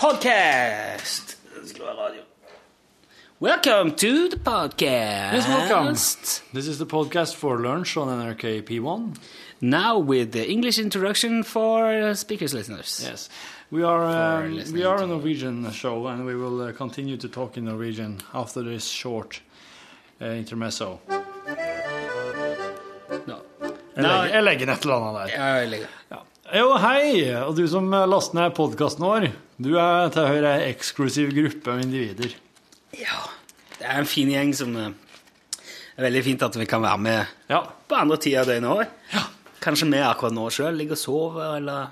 [0.00, 1.36] podcast.
[3.38, 5.32] Welcome to the podcast.
[5.34, 5.92] Yes, welcome.
[6.54, 9.18] This is the podcast for lunch on NRK P1.
[9.60, 13.02] Now with the English introduction for uh, speakers listeners.
[13.04, 13.28] Yes,
[13.70, 17.58] we are um, we are a Norwegian show, and we will uh, continue to talk
[17.58, 19.42] in Norwegian after this short
[20.22, 20.98] uh, intermezzo.
[23.26, 23.36] No.
[23.96, 25.36] Jeg legger, jeg legger et eller annet der.
[25.36, 25.94] Ja, jeg legger.
[26.08, 26.24] Ja.
[26.56, 27.34] Jo, hei!
[27.44, 29.28] Og du som uh, laster ned podkasten vår,
[29.60, 32.32] du er til høyre ei eksklusiv gruppe av individer.
[32.98, 33.20] Ja,
[33.78, 37.26] det er en fin gjeng som Det er veldig fint at vi kan være med
[37.50, 37.60] Ja.
[37.88, 38.86] på andre tider av døgnet òg.
[39.12, 39.24] Ja.
[39.60, 41.88] Kanskje vi akkurat nå sjøl ligger og sover eller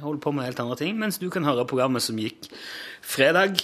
[0.00, 2.48] holder på med helt andre ting, mens du kan høre programmet som gikk
[3.02, 3.60] fredag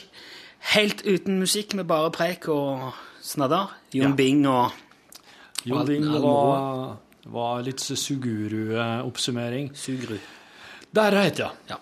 [0.74, 3.72] helt uten musikk, med bare preik og snadder.
[3.92, 4.14] Jon Ja.
[4.14, 4.72] Bing og
[5.64, 6.96] Jon Bing var,
[7.26, 9.72] var litt Suguru-oppsummering.
[9.74, 10.18] Suguru.
[10.94, 11.52] Der heter jeg.
[11.70, 11.76] Ja.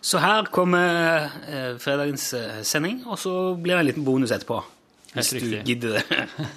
[0.00, 4.60] Så her kommer eh, fredagens eh, sending, og så blir det en liten bonus etterpå.
[5.14, 6.02] Hvis du gidder det.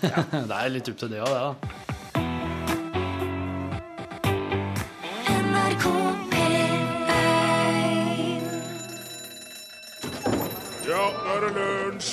[0.50, 1.42] Det er litt opp til det òg, det.
[1.42, 1.54] da.
[5.42, 5.86] NRK
[6.34, 6.82] P1
[10.92, 12.12] Ja, nå er det lunsj!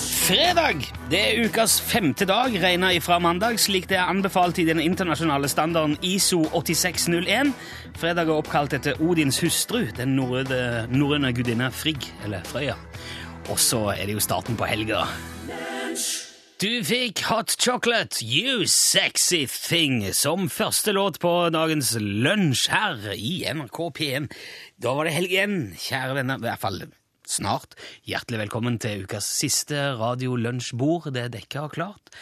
[0.00, 4.78] Fredag det er ukas femte dag, regna ifra mandag, slik det er anbefalt i den
[4.80, 7.50] internasjonale standarden ISO 8601.
[7.98, 12.76] Fredag er oppkalt etter Odins hustru, den norrøne, gudinna Frigg, eller Frøya.
[13.50, 15.02] Og så er det jo starten på helga.
[16.60, 23.40] Du fikk Hot Chocolate, You Sexy Thing, som første låt på dagens lunsj her i
[23.48, 24.30] NRK P1.
[24.78, 26.38] Da var det helg igjen, kjære venner.
[26.38, 26.82] I hvert fall
[27.30, 27.76] snart.
[28.08, 31.10] Hjertelig velkommen til ukas siste radio-lunsjbord.
[31.14, 32.12] Det er dekka og klart.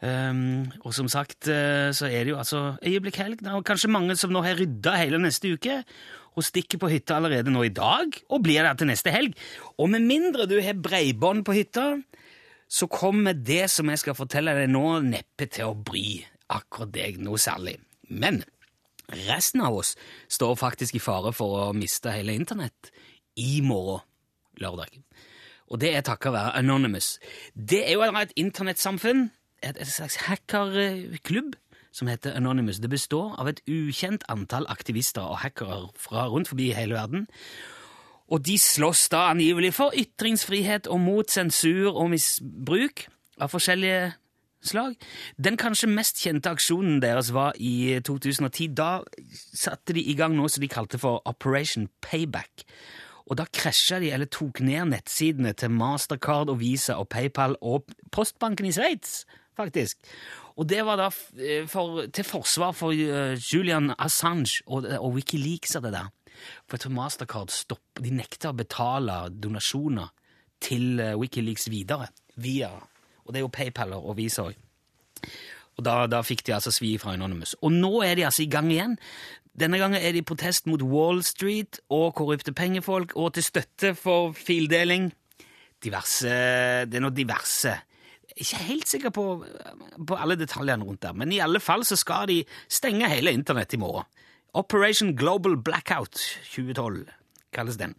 [0.00, 3.40] Um, og som sagt eh, så er det jo altså øyeblikk helg.
[3.42, 5.82] Det er kanskje mange som nå har rydda hele neste uke
[6.38, 9.34] og stikker på hytta allerede nå i dag og blir der til neste helg.
[9.80, 11.88] Og med mindre du har breibånd på hytta,
[12.70, 16.20] så kommer det som jeg skal fortelle deg nå, neppe til å bry
[16.54, 17.76] akkurat deg noe særlig.
[18.08, 18.44] Men
[19.26, 19.96] resten av oss
[20.30, 22.92] står faktisk i fare for å miste hele internett
[23.40, 24.06] i morgen,
[24.60, 25.00] lørdag.
[25.70, 27.18] Og det er takket være Anonymous.
[27.54, 29.30] Det er jo et internettsamfunn,
[29.62, 31.54] et, slags hackerklubb,
[31.92, 32.78] som heter Anonymous.
[32.78, 37.28] Det består av et ukjent antall aktivister og hackere fra rundt forbi hele verden.
[38.30, 43.06] Og de slåss da angivelig for ytringsfrihet og mot sensur og misbruk
[43.40, 44.12] av forskjellige
[44.62, 44.94] slag.
[45.36, 48.70] Den kanskje mest kjente aksjonen deres var i 2010.
[48.78, 49.00] Da
[49.54, 52.66] satte de i gang noe som de kalte for Operation Payback.
[53.28, 57.90] Og da krasja de, eller tok ned nettsidene til Mastercard og Visa og PayPal og
[58.14, 59.24] postbanken i Sveits,
[59.58, 60.00] faktisk.
[60.60, 61.10] Og det var da
[61.40, 66.10] eh, for, til forsvar for eh, Julian Assange og, og Wikileaks og det der.
[66.66, 70.10] For jeg tror Mastercard stopp, de nekter å betale donasjoner
[70.60, 72.10] til eh, Wikileaks videre,
[72.40, 72.72] via
[73.24, 74.58] Og det er jo PayPal og Visa òg.
[75.78, 77.54] Og da, da fikk de altså svi fra Anonymous.
[77.64, 78.96] Og nå er de altså i gang igjen.
[79.60, 83.92] Denne gangen er det i protest mot Wall Street og korrupte pengefolk, og til støtte
[83.98, 85.10] for fildeling.
[85.84, 86.32] Diverse
[86.88, 87.74] Det er noe diverse.
[88.30, 89.24] Er ikke helt sikker på,
[90.06, 93.76] på alle detaljene rundt der, men i alle fall så skal de stenge hele internett
[93.76, 94.08] i morgen.
[94.54, 96.16] Operation Global Blackout
[96.54, 97.19] 2012
[97.54, 97.94] kalles den.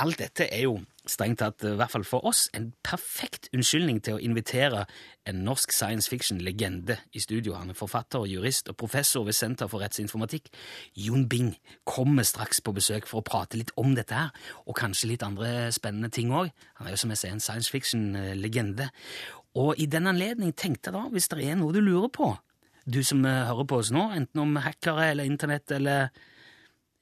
[0.00, 4.16] Alt dette er jo strengt tatt, i hvert fall for oss, en perfekt unnskyldning til
[4.16, 4.84] å invitere
[5.28, 7.56] en norsk science fiction-legende i studio.
[7.58, 10.52] Han er forfatter, jurist og professor ved Senter for rettsinformatikk.
[10.94, 11.56] Jon Bing
[11.88, 14.30] kommer straks på besøk for å prate litt om dette her,
[14.66, 16.52] og kanskje litt andre spennende ting òg.
[16.78, 18.92] Han er jo som jeg sier en science fiction-legende.
[19.58, 22.30] Og i den anledning tenkte jeg da, hvis det er noe du lurer på,
[22.86, 26.10] du som eh, hører på oss nå, enten om hackere eller internett eller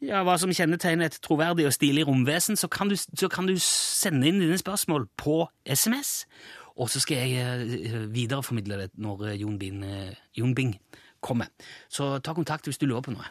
[0.00, 3.56] ja, hva som kjennetegner et troverdig og stilig romvesen, så kan, du, så kan du
[3.60, 6.24] sende inn dine spørsmål på SMS.
[6.80, 10.76] Og så skal jeg eh, videreformidle det når eh, Jon Bing, eh, Jon Bing
[11.20, 11.50] kommer.
[11.88, 13.28] Så ta kontakt hvis du lurer på noe.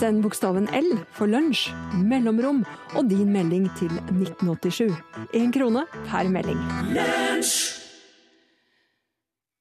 [0.00, 1.68] Send bokstaven L for lunsj,
[2.02, 2.64] mellomrom
[2.96, 4.90] og din melding til 1987.
[5.38, 6.58] Én krone per melding.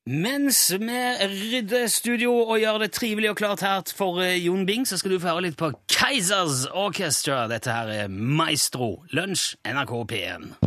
[0.10, 4.88] Mens vi rydder studio og gjør det trivelig og klart her for eh, Jon Bing,
[4.88, 7.46] så skal du få høre litt på Keisers Orchestra.
[7.52, 9.06] Dette her er Maestro.
[9.14, 10.58] Lunsj, NRK P1.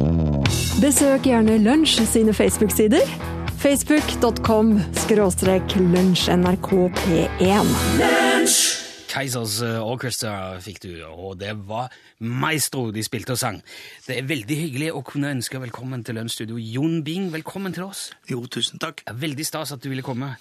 [0.78, 3.02] Besøk gjerne Lunsj sine Facebook-sider.
[3.58, 8.83] Facebook.com skråstrek lunsj nrkp1.
[9.14, 13.60] Keisers eh, Orchestra fikk du, og det var Maestro de spilte og sang.
[14.08, 16.58] Det er veldig hyggelig å kunne ønske velkommen til Lønnsstudio.
[16.58, 18.08] Jon Bing, velkommen til oss.
[18.26, 19.04] Jo, tusen takk.
[19.06, 20.32] Veldig stas at du ville komme.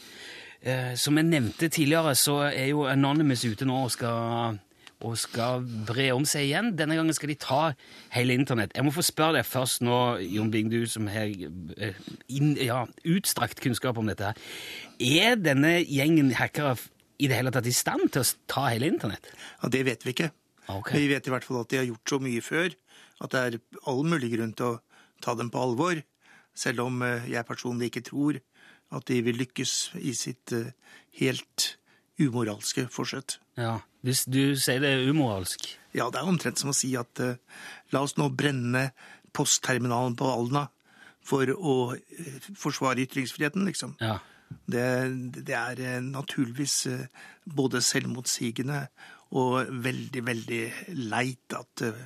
[0.65, 4.57] Eh, som jeg nevnte tidligere, så er jo Anonymous ute nå og skal
[5.03, 6.69] og skal bre om seg igjen.
[6.79, 7.61] Denne gangen skal de ta
[8.15, 8.71] hele internett.
[8.71, 9.97] Jeg må få spørre deg først nå,
[10.31, 11.99] Jon Bing, du som har eh,
[12.63, 14.31] ja, utstrakt kunnskap om dette.
[14.31, 14.39] her.
[15.03, 16.77] Er denne gjengen hackere
[17.23, 19.29] i det hele tatt i stand til å ta hele internett?
[19.61, 20.31] Ja, Det vet vi ikke.
[20.63, 20.99] Okay.
[20.99, 22.75] Vi vet i hvert fall at de har gjort så mye før
[23.23, 23.59] at det er
[23.89, 24.81] all mulig grunn til å
[25.23, 26.01] ta dem på alvor.
[26.55, 28.39] Selv om eh, jeg personlig ikke tror
[28.93, 30.73] at de vil lykkes i sitt eh,
[31.19, 31.73] helt
[32.21, 33.39] umoralske forsøk.
[33.57, 35.65] Ja, Hvis du sier det er umoralsk.
[35.93, 37.37] Ja, det er omtrent som å si at uh,
[37.93, 38.91] la oss nå brenne
[39.33, 40.67] postterminalen på Alna
[41.23, 41.75] for å
[42.59, 43.95] forsvare ytringsfriheten, liksom.
[44.01, 44.17] Ja.
[44.69, 44.85] Det,
[45.47, 47.05] det er eh, naturligvis eh,
[47.55, 48.85] både selvmotsigende
[49.33, 50.63] og veldig, veldig
[51.09, 52.01] leit at eh,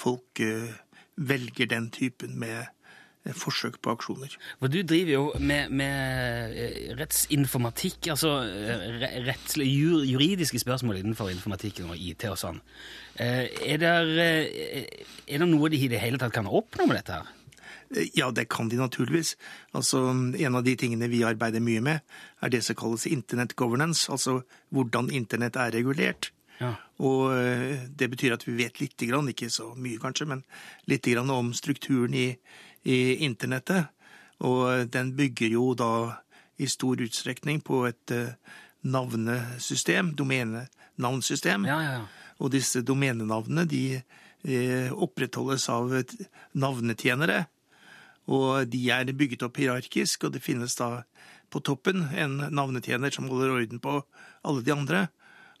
[0.00, 0.40] folk
[1.20, 2.68] velger den typen med
[3.36, 4.32] forsøk på aksjoner.
[4.62, 6.54] For du driver jo med, med
[6.96, 12.62] rettsinformatikk, altså re- rettslige, jur, juridiske spørsmål innenfor informatikken og IT og sånn.
[13.20, 13.92] Er det,
[15.28, 17.28] er det noe de i det hele tatt kan oppnå med dette her?
[18.14, 19.36] Ja, det kan de naturligvis.
[19.74, 19.98] Altså,
[20.38, 22.00] En av de tingene vi arbeider mye med,
[22.42, 26.30] er det som kalles internet governance, altså hvordan internett er regulert.
[26.60, 26.74] Ja.
[27.00, 30.44] Og eh, det betyr at vi vet lite grann, ikke så mye kanskje, men
[30.86, 32.36] lite grann om strukturen i,
[32.84, 33.88] i internettet.
[34.40, 35.90] Og den bygger jo da
[36.60, 38.34] i stor utstrekning på et eh,
[38.84, 41.64] navnesystem, domenenavnsystem.
[41.66, 42.06] Ja, ja, ja.
[42.40, 46.14] Og disse domenenavnene de eh, opprettholdes av et-
[46.54, 47.46] navnetjenere.
[48.30, 51.02] Og de er bygget opp hierarkisk, og det finnes da
[51.50, 53.96] på toppen en navnetjener som holder orden på
[54.46, 55.08] alle de andre.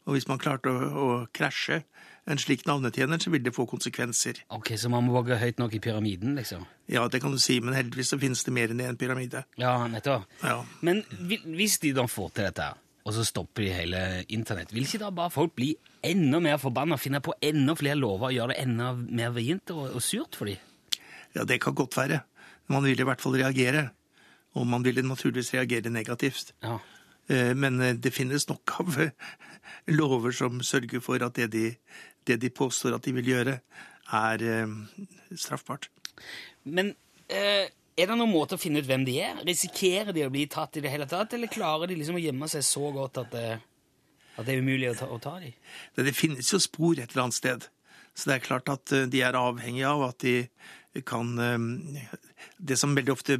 [0.06, 1.82] Og hvis man klarte å, å krasje
[2.30, 4.44] en slik navnetjener, så vil det få konsekvenser.
[4.54, 6.64] Ok, Så man må våge høyt nok i pyramiden, liksom?
[6.90, 9.44] Ja, det kan du si, men heldigvis så finnes det mer enn en pyramide.
[9.60, 10.30] Ja, nettopp.
[10.44, 10.60] Ja.
[10.86, 12.70] Men hvis de da får til dette,
[13.04, 14.02] og så stopper de hele
[14.32, 15.72] internett, vil ikke da bare folk bli
[16.06, 19.86] enda mer forbanna, finne på enda flere lover og gjøre det enda mer vrient og,
[19.98, 20.60] og surt for dem?
[21.36, 22.24] Ja, det kan godt være.
[22.70, 23.90] Man vil i hvert fall reagere.
[24.58, 26.54] Og man vil naturligvis reagere negativt.
[26.62, 26.78] Ja.
[27.30, 29.12] Eh, Men eh, det finnes nok av eh,
[29.94, 31.66] lover som sørger for at det de,
[32.26, 33.60] det de påstår at de vil gjøre,
[34.10, 34.42] er
[35.38, 35.86] straffbart.
[36.66, 36.88] Men
[37.30, 39.38] er det noen måte å finne ut hvem de er?
[39.46, 42.48] Risikerer de å bli tatt i det hele tatt, eller klarer de liksom å gjemme
[42.50, 43.44] seg så godt at det,
[44.34, 45.54] at det er umulig å ta, å ta dem?
[45.94, 47.68] Det, det finnes jo spor et eller annet sted.
[48.18, 51.30] Så det er klart at de er avhengige av at de kan
[52.58, 53.38] Det som veldig ofte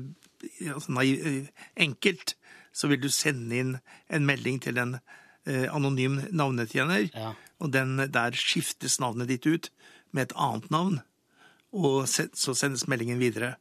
[0.74, 2.34] altså, eh, Enkelt
[2.72, 3.72] så vil du sende inn
[4.10, 5.00] en melding til en
[5.46, 7.32] eh, anonym navnetjener, Ja.
[7.60, 9.70] og den, der skiftes navnet ditt ut
[10.12, 11.00] med et annet navn,
[11.72, 13.56] og så sendes meldingen videre.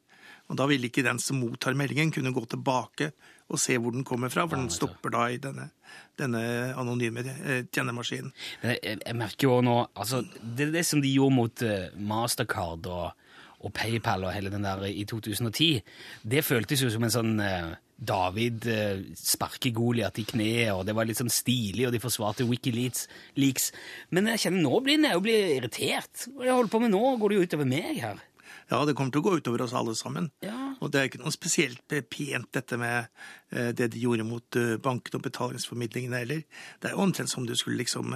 [0.49, 3.11] Og da vil ikke den som mottar meldingen, kunne gå tilbake
[3.49, 5.69] og se hvor den kommer fra, for den stopper da i denne,
[6.17, 6.41] denne
[6.77, 7.69] anonyme tjenemaskinen.
[7.71, 8.31] tjenermaskinen.
[8.63, 11.89] Men jeg, jeg- merker jo nå altså, Det er det som de gjorde mot eh,
[11.97, 13.11] Mastercard og,
[13.59, 15.83] og PayPal og hele den der i 2010.
[16.23, 20.95] Det føltes jo som en sånn eh, David eh, sparker Goliat i kneet, og det
[20.95, 23.07] var litt sånn stilig, og de forsvarte Wikileaks.
[23.39, 23.69] Leaks.
[24.15, 26.25] Men jeg kjenner nå blir jeg blir irritert.
[26.31, 27.03] Hva jeg holder på med nå?
[27.19, 28.25] Går det jo utover meg her?
[28.69, 30.29] Ja, det kommer til å gå utover oss alle sammen.
[30.45, 30.75] Ja.
[30.79, 33.09] Og det er ikke noe spesielt pent dette med
[33.51, 36.43] eh, det de gjorde mot eh, bankene og betalingsformidlingene heller.
[36.79, 38.15] Det er jo omtrent som du skulle liksom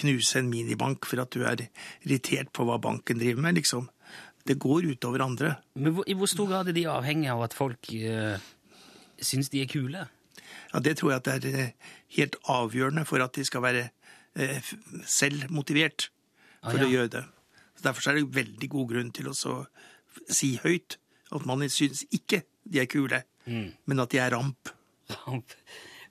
[0.00, 1.66] knuse en minibank for at du er
[2.04, 3.88] irritert på hva banken driver med, liksom.
[4.50, 5.52] Det går utover andre.
[5.78, 8.34] Men hvor, i hvor stor grad er de avhengig av at folk uh,
[9.22, 10.02] syns de er kule?
[10.72, 13.84] Ja, det tror jeg at det er eh, helt avgjørende for at de skal være
[14.40, 14.72] uh,
[15.06, 16.08] selv motivert
[16.60, 16.88] for Ah, ja.
[16.88, 17.22] å gjøre det.
[17.78, 19.54] Så Derfor er det veldig god grunn til å så
[20.28, 20.98] si høyt
[21.32, 23.70] at man syns ikke de er kule, Mm.
[23.88, 24.68] men at de er ramp.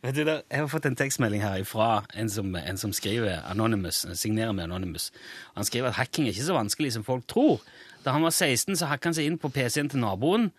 [0.01, 4.01] Vet du, jeg har fått en tekstmelding her fra en som, en som skriver Anonymous,
[4.17, 5.09] signerer med Anonymous.
[5.55, 7.59] Han skriver at hacking er ikke så vanskelig som folk tror.
[8.03, 10.49] Da han var 16, så hacka han seg inn på PC-en til naboen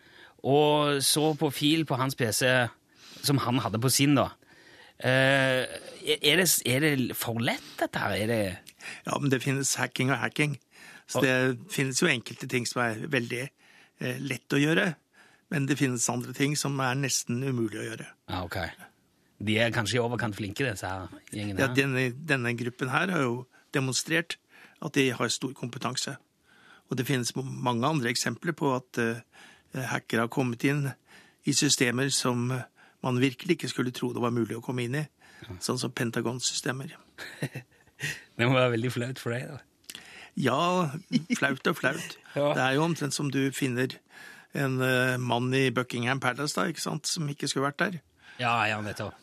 [0.47, 2.49] og så på fil på hans PC
[3.21, 4.31] som han hadde på sin, da.
[5.01, 5.65] Eh,
[6.05, 8.17] er, det, er det for lett, dette her?
[8.17, 8.43] Er det
[9.07, 10.59] Ja, men det finnes hacking og hacking.
[11.11, 14.93] Så det finnes jo enkelte ting som er veldig eh, lett å gjøre,
[15.51, 18.07] men det finnes andre ting som er nesten umulig å gjøre.
[18.31, 18.61] Ja, ok.
[19.41, 23.25] De er kanskje i overkant flinke, disse her gjengene Ja, denne, denne gruppen her har
[23.25, 23.35] jo
[23.75, 24.39] demonstrert
[24.81, 26.15] at de har stor kompetanse.
[26.91, 29.23] Og det finnes mange andre eksempler på at eh,
[29.93, 30.89] hackere har kommet inn
[31.49, 32.67] i systemer som eh,
[33.07, 35.07] man virkelig ikke skulle tro det var mulig å komme inn i.
[35.65, 36.97] Sånn som Pentagon-systemer.
[38.37, 40.01] Det må være veldig flaut for deg, da.
[40.41, 40.61] Ja,
[41.37, 42.17] flaut og flaut.
[42.31, 42.53] Ja.
[42.55, 43.97] Det er jo omtrent som du finner
[44.55, 47.97] en eh, mann i Buckingham Palace da, ikke sant, som ikke skulle vært der.
[48.39, 49.17] Ja, ja, nettopp.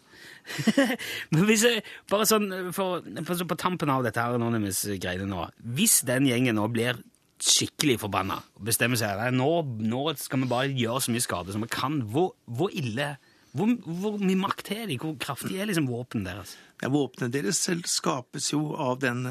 [1.32, 5.42] Men hvis jeg, bare sånn for, for, på tampen av dette her Anonymous-greiene nå
[5.76, 7.00] Hvis den gjengen nå blir
[7.44, 9.50] skikkelig forbanna og bestemmer seg for nå,
[9.86, 13.16] nå skal vi bare gjøre så mye skade som vi kan, hvor, hvor ille
[13.58, 15.00] hvor, hvor mye makt har de?
[15.02, 16.54] Hvor kraftig er liksom våpenet deres?
[16.84, 19.24] Ja, Våpenet deres selv skapes jo av den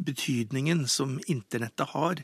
[0.00, 2.22] betydningen som internettet har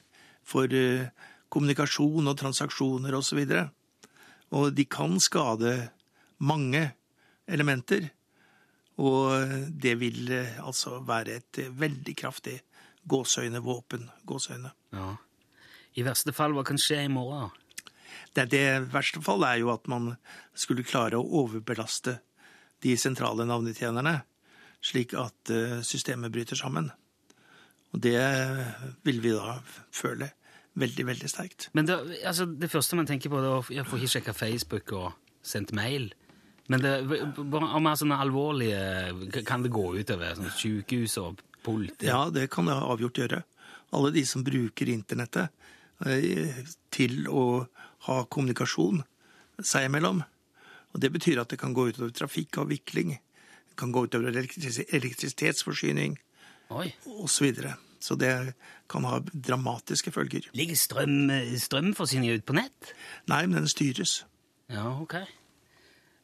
[0.49, 1.11] for eh,
[1.53, 3.43] kommunikasjon og transaksjoner osv.
[3.43, 5.75] Og, så og de kan skade
[6.41, 6.87] mange
[7.49, 8.09] elementer.
[9.03, 12.61] Og det vil eh, altså være et eh, veldig kraftig
[13.09, 14.09] gåseøynevåpen.
[14.29, 14.73] Gåseøyne.
[14.95, 15.15] Ja.
[15.99, 17.53] I verste fall, hva kan skje i morgen?
[18.33, 20.15] Det, det verste fall er jo at man
[20.57, 22.19] skulle klare å overbelaste
[22.83, 24.23] de sentrale navnetjenerne,
[24.83, 26.91] slik at eh, systemet bryter sammen.
[27.93, 28.19] Og det
[29.05, 29.59] vil vi da
[29.93, 30.33] føle
[30.81, 31.69] veldig, veldig sterkt.
[31.77, 34.95] Men det, altså, det første man tenker på, er å jeg får ikke sjekka Facebook
[34.97, 35.13] og
[35.45, 36.11] sendt mail.
[36.73, 36.93] Men det,
[37.43, 42.09] om om er sånne alvorlige Kan det gå utover sånn sykehus og politi?
[42.09, 43.43] Ja, det kan det avgjort gjøre.
[43.93, 45.53] Alle de som bruker internettet
[46.07, 46.63] eh,
[46.95, 47.65] til å
[48.09, 49.03] ha kommunikasjon
[49.63, 50.23] seg imellom.
[50.93, 56.19] Og Det betyr at det kan gå utover trafikkavvikling, det kan gå utover elektris elektrisitetsforsyning
[56.73, 57.29] osv.
[57.29, 57.77] Så, videre.
[58.01, 58.33] så det
[58.89, 60.51] kan ha dramatiske følger.
[60.57, 62.93] Ligger strøm, strømforsyninga ute på nett?
[63.33, 64.23] Nei, men den styres.
[64.73, 65.17] Ja, ok.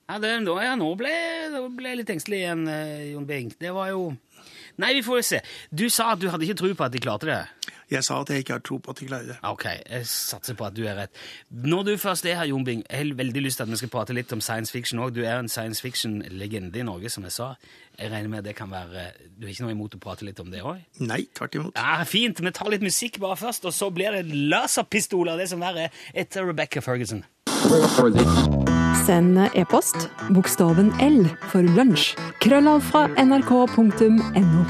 [0.09, 1.13] Ja, det, nå, ja, nå ble
[1.53, 3.51] nå ble jeg litt engstelig igjen, eh, Jon Bing.
[3.61, 4.07] Det var jo
[4.79, 5.41] Nei, vi får jo se.
[5.75, 7.39] Du sa at du hadde ikke tro på at de klarte det.
[7.91, 9.37] Jeg sa at jeg ikke har tro på at de klarer det.
[9.49, 11.23] Ok, jeg satser på at du er rett.
[11.51, 13.91] Når du først er her, Jon Bing, jeg har veldig lyst til at vi skal
[13.95, 15.15] prate litt om science fiction òg.
[15.17, 17.51] Du er en science fiction-legende i Norge, som jeg sa.
[17.99, 20.53] Jeg regner med det kan være Du har ikke noe imot å prate litt om
[20.53, 20.85] det òg?
[21.03, 21.75] Nei, tvert imot.
[21.75, 22.45] Ja, fint.
[22.45, 26.03] Vi tar litt musikk bare først, og så blir det laserpistoler, det som verre er,
[26.15, 27.25] etter Rebecca Ferguson.
[29.07, 32.15] Send e-post bokstaven L for lunsj.
[32.43, 34.65] Krøllav fra nrk.no.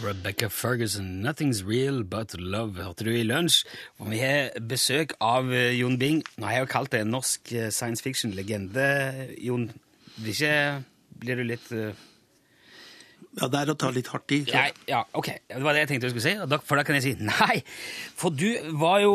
[0.00, 3.64] Rebecca Ferguson, 'Nothing's Real But Love', hørte du i lunsj.
[4.00, 6.22] Og vi har besøk av eh, Jon Bing.
[6.38, 8.86] Nå har jeg jo kalt det en norsk eh, science fiction-legende.
[9.44, 9.68] Jon,
[10.16, 10.84] blir, ikke,
[11.20, 11.92] blir du litt eh,
[13.40, 14.40] Ja, det er å ta litt hardt i.
[14.50, 15.28] ja, ja, ok.
[15.52, 17.60] Det var det jeg tenkte du skulle si, for da kan jeg si nei.
[18.18, 18.48] For du
[18.80, 19.12] var jo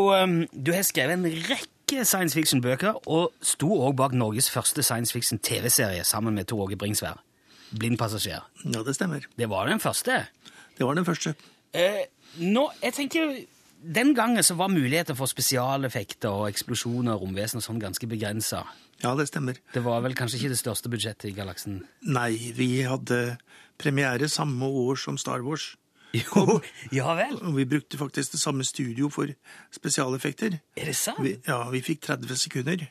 [0.53, 6.03] Du har skrevet en rekke science fiction-bøker, og sto òg bak Norges første science fiction-TV-serie
[6.03, 7.21] sammen med Tor Åge Bringsvær.
[7.75, 8.43] Blind passasjer.
[8.65, 9.25] Ja, det stemmer.
[9.37, 10.25] Det var den første.
[10.77, 11.35] Det var den første.
[11.73, 12.05] Eh,
[12.37, 13.35] nå, jeg tenker
[13.85, 18.63] Den gangen så var muligheter for spesialeffekter og eksplosjoner og romvesen og sånn ganske begrensa.
[19.03, 19.59] Ja, det stemmer.
[19.75, 21.83] Det var vel kanskje ikke det største budsjettet i galaksen?
[22.01, 23.37] Nei, vi hadde
[23.77, 25.75] premiere samme år som Star Wars.
[26.15, 26.59] Jo,
[26.99, 27.39] ja vel.
[27.55, 29.31] Vi brukte faktisk det samme studio for
[29.75, 30.59] spesialeffekter.
[30.77, 31.23] Er det sant?
[31.23, 32.85] Vi, ja, vi fikk 30 sekunder.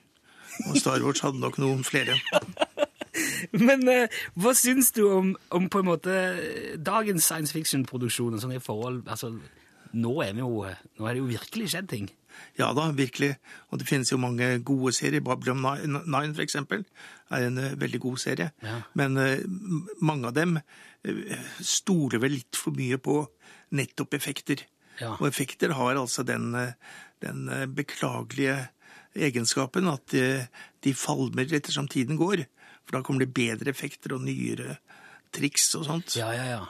[0.68, 2.18] Og Star Wars hadde nok noen flere.
[3.66, 6.14] Men eh, hva syns du om, om på en måte
[6.82, 9.30] dagens science fiction-produksjon og sånn i forhold Altså,
[9.94, 10.64] nå er, jo,
[10.98, 12.08] nå er det jo virkelig skjedd ting.
[12.58, 13.34] Ja da, virkelig.
[13.70, 15.24] Og det finnes jo mange gode serier.
[15.24, 16.84] Babylon 9 for eksempel
[17.34, 18.50] er en eh, veldig god serie.
[18.62, 18.80] Ja.
[18.98, 19.42] Men eh,
[20.04, 23.20] mange av dem eh, stoler vel litt for mye på
[23.74, 24.66] nettopp effekter.
[25.00, 25.16] Ja.
[25.18, 26.52] Og effekter har altså den,
[27.24, 28.68] den beklagelige
[29.14, 30.44] egenskapen at de,
[30.86, 32.44] de falmer ettersom tiden går.
[32.84, 34.78] For da kommer det bedre effekter og nyere
[35.34, 36.14] triks og sånt.
[36.18, 36.62] Ja, ja, ja.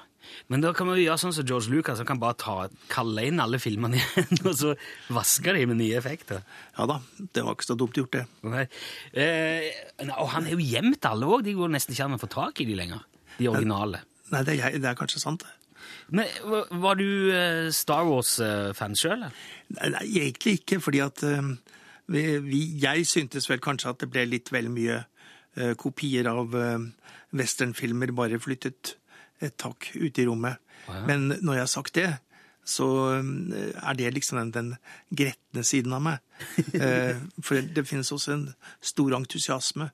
[0.52, 2.54] Men da kan vi gjøre sånn som George Lucas, han kan bare ta,
[2.93, 4.73] kalle inn alle filmene igjen, og så
[5.14, 6.43] vaske de med nye effekter.
[6.78, 7.00] Ja da,
[7.35, 8.25] det var ikke så dumt gjort, det.
[8.49, 8.64] Nei.
[9.12, 9.69] Eh,
[10.11, 12.61] og han har jo gjemt alle òg, de går nesten ikke an å få tak
[12.64, 13.04] i de lenger.
[13.38, 14.02] De originale.
[14.33, 15.61] Nei, det er, det er kanskje sant, det.
[16.14, 16.28] Men
[16.81, 19.25] var- du eh, Star Wars-fan sjøl?
[19.76, 21.49] Nei, nei, egentlig ikke, fordi at eh,
[22.12, 24.99] vi, vi, jeg syntes vel kanskje at det ble litt vel mye
[25.57, 26.52] eh, kopier av
[27.35, 28.95] westernfilmer bare flyttet
[29.44, 30.60] et takk ute i rommet.
[31.08, 32.08] Men når jeg har sagt det,
[32.64, 32.86] så
[33.18, 34.70] eh, er det liksom den, den
[35.12, 36.22] gretne siden av meg.
[36.74, 38.48] Eh, for det finnes også en
[38.82, 39.90] stor entusiasme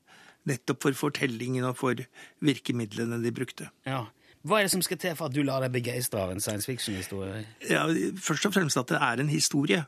[0.49, 2.01] nettopp for fortellingen og for
[2.41, 3.69] virkemidlene de brukte.
[3.87, 4.07] Ja.
[4.41, 6.65] Hva er det som skal til for at du lar deg begeistre av en science
[6.65, 7.43] fiction-historie?
[7.69, 7.85] Ja,
[8.17, 9.85] først og fremst at det er en historie.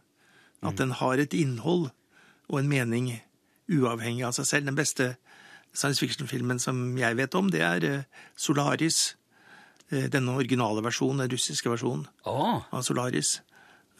[0.62, 1.88] At den har et innhold
[2.52, 3.08] og en mening
[3.72, 4.68] uavhengig av seg selv.
[4.68, 5.14] Den beste
[5.72, 9.16] science fiction-filmen som jeg vet om, det er eh, Solaris.
[9.92, 12.62] Eh, Denne originale versjonen, den russiske versjonen oh.
[12.72, 13.40] av Solaris.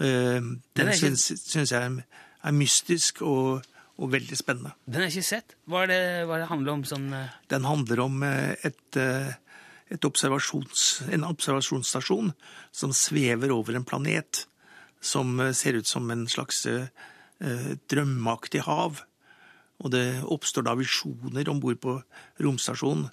[0.00, 2.04] Eh, Den Den ikke- syns, jeg
[2.42, 3.62] er mystisk og,
[3.98, 4.72] og veldig spennende.
[4.86, 5.54] den er ikke sett.
[5.68, 11.02] Hva er det, hva er det handler om sånn Den handler om et, et observasjons,
[11.12, 12.32] en observasjonsstasjon
[12.72, 14.46] som svever over en planet
[15.00, 16.66] som ser ut som en slags
[17.90, 19.02] drømmeaktig hav.
[19.82, 22.02] Og det oppstår da visjoner om bord på
[22.40, 23.10] romstasjonen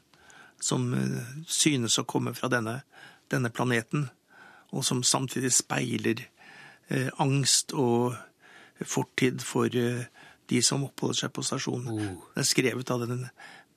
[0.63, 2.81] som eh, synes å komme fra denne,
[3.31, 4.09] denne planeten,
[4.69, 6.25] og som samtidig speiler
[6.89, 8.17] eh, angst og
[8.85, 10.05] fortid for eh,
[10.49, 12.17] de som oppholder seg på stasjonen.
[12.35, 13.27] Det er skrevet av den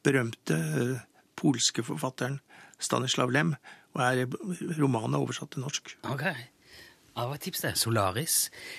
[0.05, 1.05] berømte eh,
[1.39, 2.41] polske forfatteren
[2.83, 3.55] Stanislav Lem,
[3.95, 4.25] og er
[4.81, 5.95] romanen er oversatt til norsk.
[6.11, 6.25] Ok.
[7.13, 7.73] Ja, det var et tips, det.
[7.77, 8.35] Solaris.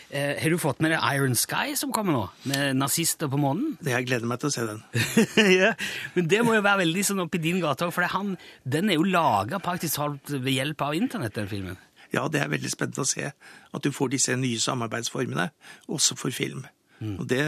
[0.09, 2.23] Eh, har du fått med deg Iron Sky som kommer nå?
[2.49, 3.75] Med nazister på månen?
[3.77, 4.81] Det Jeg gleder meg til å se den.
[5.61, 5.73] ja,
[6.15, 8.33] men det må jo være veldig sånn oppi din gate òg, for han,
[8.65, 11.77] den er jo laga praktisk talt ved hjelp av internett, den filmen.
[12.13, 15.51] Ja, det er veldig spennende å se at du får disse nye samarbeidsformene,
[15.93, 16.65] også for film.
[17.03, 17.43] Og det,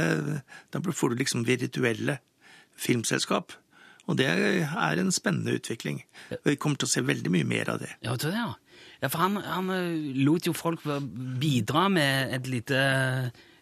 [0.73, 2.17] Da får du liksom virtuelle
[2.75, 3.53] filmselskap.
[4.05, 6.03] Og det er en spennende utvikling.
[6.43, 7.93] Og vi kommer til å se veldig mye mer av det.
[8.05, 8.51] Ja, det, ja.
[9.05, 10.81] Ja for han, han eh, lot jo folk
[11.39, 12.79] bidra med et lite,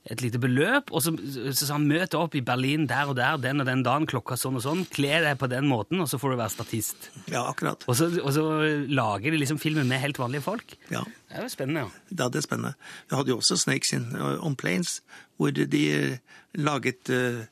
[0.04, 1.14] et lite beløp, og så,
[1.52, 4.36] så sa han møt opp i Berlin der og der den og den dagen klokka
[4.40, 7.10] sånn og sånn, kle deg på den måten, og så får du være statist.
[7.32, 7.86] Ja, akkurat.
[7.88, 8.44] Og så, og så
[8.92, 10.76] lager de liksom filmen med helt vanlige folk.
[10.92, 12.04] Ja, Det er jo spennende, ja.
[12.20, 12.74] ja det er spennende.
[13.10, 15.00] Vi hadde jo også Snakes in, uh, on Planes,
[15.40, 17.44] hvor de uh, laget uh,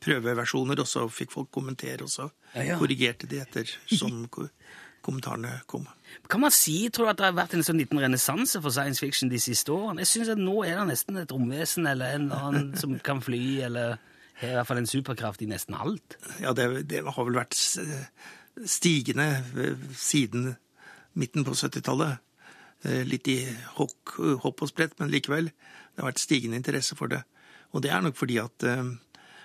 [0.00, 2.76] prøveversjoner, og så fikk folk kommentere, og så Ja, ja.
[2.78, 4.28] korrigerte de etter som
[5.04, 5.84] kommentarene kom.
[6.30, 9.02] Kan man si, tror du, at det har vært en sånn liten renessanse for science
[9.02, 10.02] fiction de siste årene?
[10.04, 13.22] Jeg synes at nå er det nesten et romvesen eller en eller annen som kan
[13.24, 13.98] fly, eller
[14.40, 16.16] har i hvert fall en superkraft i nesten alt.
[16.42, 17.54] Ja, det, det har vel vært
[18.66, 20.54] stigende eh, siden
[21.18, 22.18] midten på 70-tallet.
[22.84, 23.38] Eh, Litt i
[23.78, 25.50] hokk, hopp og sprett, men likevel.
[25.94, 27.22] Det har vært stigende interesse for det.
[27.74, 28.84] Og det er nok fordi at, eh,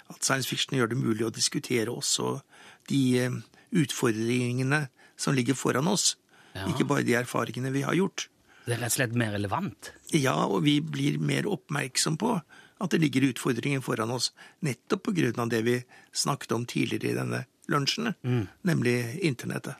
[0.10, 2.39] at science fiction gjør det mulig å diskutere også
[2.89, 3.04] de
[3.70, 4.88] utfordringene
[5.20, 6.14] som ligger foran oss.
[6.56, 6.66] Ja.
[6.72, 8.30] Ikke bare de erfaringene vi har gjort.
[8.66, 9.92] Det er rett og slett mer relevant.
[10.16, 12.40] Ja, og vi blir mer oppmerksom på
[12.80, 14.32] at det ligger utfordringer foran oss,
[14.64, 15.76] nettopp på grunn av det vi
[16.16, 18.14] snakket om tidligere i denne lunsjen,
[18.64, 18.96] nemlig
[19.28, 19.76] internettet.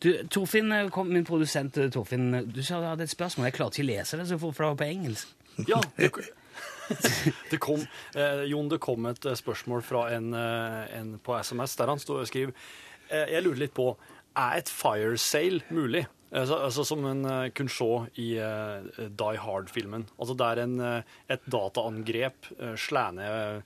[0.00, 3.50] Du, Torfinn, eh, kom, min produsent eh, Torfinn, eh, du sa du hadde et spørsmål.
[3.50, 5.34] Jeg klarte ikke å lese det så fort, for det var på engelsk.
[5.68, 6.08] Ja, det,
[7.50, 7.82] det kom,
[8.16, 12.30] eh, Jon, det kom et spørsmål fra en, en på SMS der han stod og
[12.30, 12.54] skriver
[13.10, 13.90] eh, Jeg lurer litt på
[14.38, 16.06] er et fire sale mulig?
[16.30, 17.90] Altså, altså Som en uh, kunne se
[18.22, 20.06] i uh, Die Hard-filmen.
[20.18, 23.62] Altså Der en, uh, et dataangrep uh, slår ned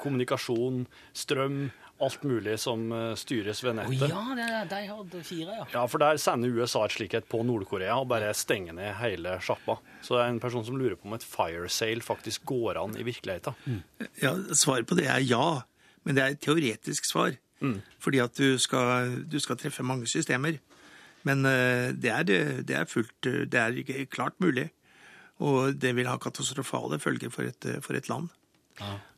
[0.00, 1.70] kommunikasjon, strøm,
[2.02, 5.66] alt mulig som eh, styres ved Å oh, ja, det er Die Hard 4, ja.
[5.74, 9.78] Ja, for der sender USA et slikhet på Nord-Korea og bare stenger ned hele sjappa.
[10.04, 12.98] Så det er en person som lurer på om et fire sale faktisk går an
[12.98, 13.80] i virkeligheten.
[14.22, 15.62] Ja, Svaret på det er ja,
[16.04, 17.38] men det er et teoretisk svar.
[18.04, 20.58] Fordi at du skal, du skal treffe mange systemer.
[21.24, 22.24] Men eh, det er,
[22.68, 24.68] det er fullt Det er ikke klart mulig.
[25.40, 28.28] Og det vil ha katastrofale følger for et, for et land.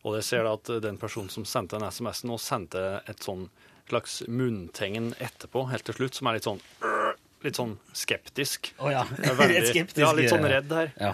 [0.05, 3.49] Og det ser da at den personen som sendte den SMS-en, nå sendte et sånn
[3.89, 6.63] slags munntegn etterpå, helt til slutt, som er litt sånn
[7.45, 8.71] Litt sånn skeptisk.
[8.81, 9.03] Å ja.
[9.23, 10.89] Er veldig- Litt skeptisk, Ja, litt sånn redd her.
[10.99, 11.11] Ja.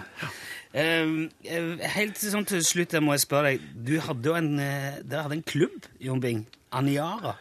[0.73, 1.11] Eh,
[1.45, 3.65] eh, helt sånn til slutt jeg må jeg spørre deg.
[3.85, 6.45] Du hadde jo en, eh, dere hadde en klubb, Jon Bing.
[6.73, 7.35] Aniara.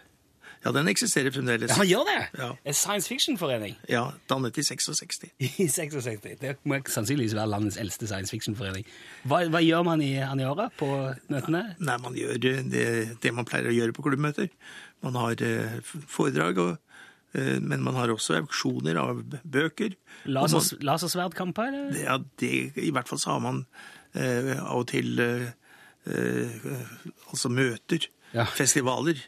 [0.62, 1.72] Ja, den eksisterer fremdeles.
[1.72, 2.18] Ja, han gjør det!
[2.38, 2.48] Ja.
[2.70, 5.24] En science fiction-forening Ja, Dannet i 66.
[5.64, 6.20] i 66.
[6.38, 8.86] Det må sannsynligvis være landets eldste science fiction-forening.
[9.26, 10.86] Hva, hva gjør man i Aniara på
[11.32, 11.64] møtene?
[11.82, 12.54] Nei, man gjør det,
[13.24, 14.52] det man pleier å gjøre på klubbmøter.
[15.02, 17.02] Man har eh, foredrag, og,
[17.34, 19.96] eh, men man har også auksjoner av bøker.
[20.30, 21.74] Og man- lasersverdkamper?
[22.04, 23.64] Ja, det, I hvert fall så har man
[24.14, 25.48] eh, av og til eh,
[26.06, 26.70] eh,
[27.32, 28.46] altså møter, Ja.
[28.48, 29.18] festivaler.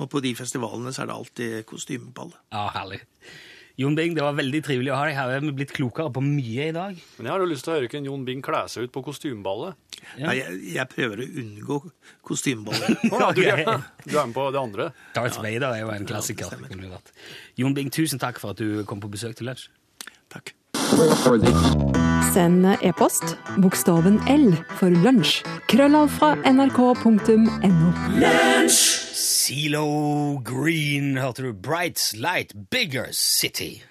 [0.00, 2.32] Og på de festivalene så er det alltid kostymeball.
[2.52, 3.04] Ja, herlig.
[3.78, 5.30] Jon Bing, det var veldig trivelig å ha deg her.
[5.32, 6.98] Vi er blitt klokere på mye i dag.
[7.16, 9.02] Men jeg har jo lyst til å høre hvem Jon Bing kler seg ut på
[9.08, 9.74] kostymeballet.
[10.14, 10.28] Ja.
[10.28, 11.80] Nei, jeg, jeg prøver å unngå
[12.30, 13.02] kostymeballet.
[13.10, 13.42] Ja, du,
[14.10, 14.90] du er med på det andre?
[15.16, 16.54] Darth Vader er jo en klassiker.
[17.58, 19.66] Jon Bing, tusen takk for at du kom på besøk til lunsj.
[20.34, 20.54] Takk.
[22.34, 25.44] Send e-post bokstaven L for lunsj.
[25.70, 27.92] Krøllav fra nrk.no.
[28.66, 29.84] Zelo
[30.42, 31.52] Green, hørte du.
[31.54, 33.84] Bright Light, Bigger City.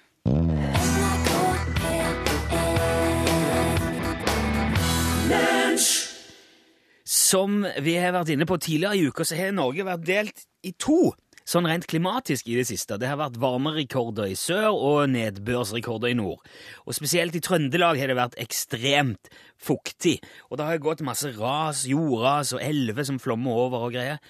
[7.08, 10.76] Som vi har vært inne på tidligere i uka, så har Norge vært delt i
[10.76, 11.14] to.
[11.44, 12.96] Sånn rent klimatisk i det siste.
[12.96, 16.40] Det har vært varmerekorder i sør og nedbørsrekorder i nord.
[16.88, 19.28] Og spesielt i Trøndelag har det vært ekstremt
[19.60, 20.16] fuktig.
[20.48, 24.22] Og det har gått masse ras, jordras og elver som flommer over og greier.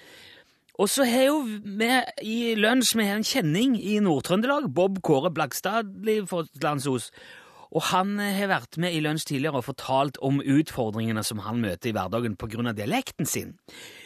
[0.75, 1.89] Og så har jo vi
[2.27, 5.95] i lunsj har en kjenning i Nord-Trøndelag, Bob Kåre Blakstad,
[6.59, 7.13] landsos.
[7.75, 11.91] Og han har vært med i Lunsj tidligere og fortalt om utfordringene som han møter
[11.91, 12.71] i hverdagen pga.
[12.71, 13.55] dialekten sin.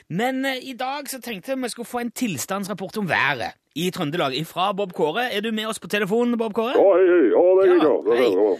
[0.09, 3.91] Men eh, i dag så tenkte jeg vi skulle få en tilstandsrapport om været i
[3.93, 5.27] Trøndelag fra Bob Kåre.
[5.29, 6.73] Er du med oss på telefonen, Bob Kåre?
[6.73, 7.25] Ja, hei, hei.
[7.35, 7.89] Ja, det er Ja.
[7.89, 8.53] Ja, det er bra.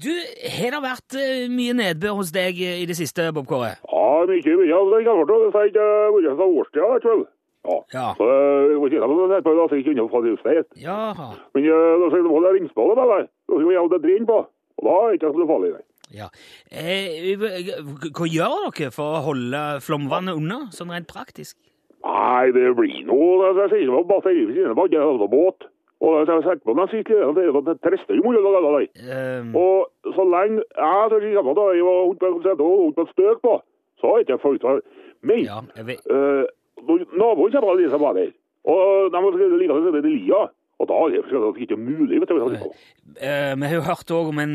[0.00, 0.10] Du,
[0.56, 3.76] Har det vært eh, mye nedbør hos deg eh, i det siste, Bob Kåre?
[3.86, 4.66] Ja, mye, mye.
[4.70, 5.52] Ja, det kan være det.
[5.54, 7.26] Har ikke vært så årstida, vet du.
[7.70, 7.76] Ja.
[7.94, 8.06] Ja.
[8.16, 10.64] Så det var ikke sånn at jeg ikke.
[10.82, 11.28] Jaha.
[11.54, 13.30] Men eh, da sier du at det er ringspillet med deg.
[13.30, 14.38] Da skal du ha det drin på.
[14.80, 15.72] Og da er det ikke så farlig.
[15.76, 15.84] nei.
[16.10, 16.28] Ja.
[16.70, 21.56] Eh, hva gjør dere for å holde flomvannet unna, sånn rent praktisk?
[22.04, 23.52] Nei, det blir noe.
[23.58, 25.68] Det sier bare batteriet siden av ikke båt.
[26.00, 28.68] Og jeg har sett på den siste, det er jo det trester jo mye av
[28.72, 28.86] der.
[29.04, 32.78] Eh, Og så lenge jeg så ikke da jeg var holdt på å sette og
[32.86, 33.58] holdt på
[34.00, 35.02] så har jeg ikke følt det.
[35.28, 36.06] Men ja, jeg vet.
[36.08, 36.48] uh,
[37.12, 38.32] naboen kommer til disse var der,
[38.64, 40.40] og de var like å sette i lia,
[40.80, 42.38] og da er det ikke mulig, vet du.
[42.40, 42.70] jeg.
[43.20, 44.54] Eh, vi har jo hørt òg om en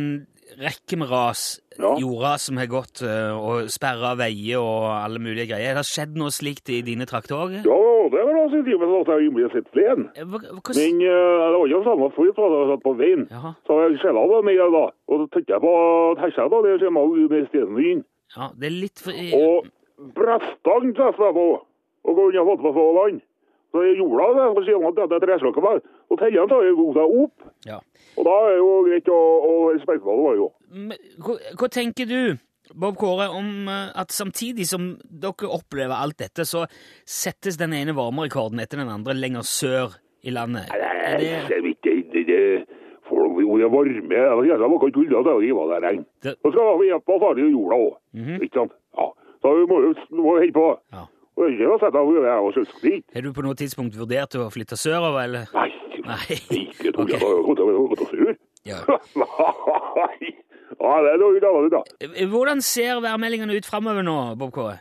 [0.59, 1.95] rekke med ras, Ja.
[1.99, 5.73] jordras som har gått eh, og sperra veier og alle mulige greier.
[5.75, 7.51] Det Har skjedd noe slikt i dine trakter òg?
[7.65, 7.79] Ja,
[8.13, 9.67] det var det siste med at jeg ble sett.
[9.73, 13.27] Hva, hva, Men eh, det var ikke samme flyt som jeg satt på veien.
[13.31, 13.53] Jaha.
[13.67, 15.73] Så jeg skjella med mer da, og så tenkte jeg på
[16.23, 18.05] hesja da, det kommer jo med stedet inn.
[18.37, 19.67] ja, det er litt for Og
[20.15, 21.47] brestang treffer jeg på,
[22.05, 23.21] og går og fått på få vann.
[23.75, 25.27] Så jeg jorda det, og sier at dette
[25.65, 27.49] meg, og telleren tar jo god opp.
[27.67, 27.81] ja.
[28.15, 30.45] Og da er det jo greit å, å spørsmålet var jo.
[30.71, 32.37] Men Hva, hva tenker du,
[32.71, 36.63] Bob Kåre, om eh, at samtidig som dere opplever alt dette, så
[37.03, 40.71] settes den ene varmerekorden etter den andre lenger sør i landet?
[40.71, 42.39] Nei, det, Jeg vet ikke, det, det,
[43.09, 45.43] folk jo er varme, jeg kan ikke tulle at det er
[45.75, 46.05] det regn.
[46.23, 48.77] Det- Så skal vi hjelpe oss alle i jorda også, ikke sant?
[48.95, 49.09] Ja,
[49.43, 49.93] så vi må jo
[50.31, 50.69] holde på.
[50.95, 51.03] ja.
[51.35, 53.03] Og ikke å sette av det her og søske dit.
[53.13, 55.49] Har du på noe tidspunkt vurdert å flytte sørover, eller?
[55.53, 55.69] Nei,
[56.05, 56.37] Nei.
[56.61, 57.19] ikke tror jeg Ok.
[57.19, 58.37] det er godt å gå til sur.
[58.65, 58.79] Ja.
[59.99, 60.31] Nei,
[60.79, 61.81] ja, det er noe gammelt da.
[62.01, 64.77] Eh, Hvordan ser værmeldingene ut framover nå, Bob Kåre?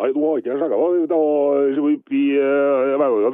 [0.00, 1.08] Nei, nå har ikke jeg sjekket det.
[1.10, 2.28] Da var vi i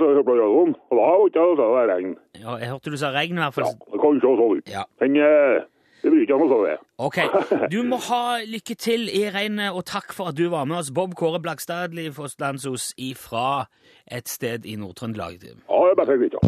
[0.01, 2.14] som hørte på radioen, og da var ikke det det regn.
[2.40, 3.77] Ja, jeg hørte du sa regn i hvert Ja, fall.
[3.92, 4.73] det kan se sånn ut.
[4.73, 4.83] Ja.
[5.03, 5.66] Men eh,
[6.02, 6.78] det blir ikke noe sånn det.
[7.02, 7.18] Ok,
[7.72, 10.94] du må ha lykke til i regnet, og takk for at du var med oss.
[10.94, 13.66] Bob Kåre Blakstadli Fosslandsos ifra
[14.06, 15.32] et sted i Nord-Trøndelag.
[15.42, 15.56] Ja, det
[15.90, 16.40] er bare greit, ja.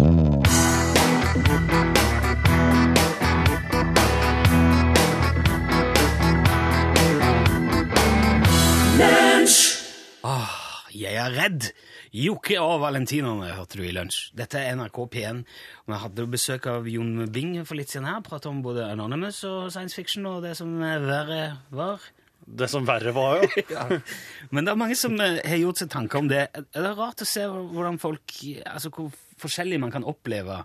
[10.99, 11.69] Jeg er redd!
[12.17, 14.33] Jokke og valentinerne hørte du i lunsj.
[14.39, 15.43] Dette er NRK P1.
[15.85, 18.23] Og vi hadde besøk av Jon Bing for litt siden her.
[18.27, 22.03] Pratet om både Anonymous og science fiction og det som verre var.
[22.49, 23.99] Det som verre var, jo.
[24.55, 26.47] Men det er mange som eh, har gjort seg tanker om det.
[26.73, 30.63] Det er rart å se hvordan folk Altså hvor forskjellig man kan oppleve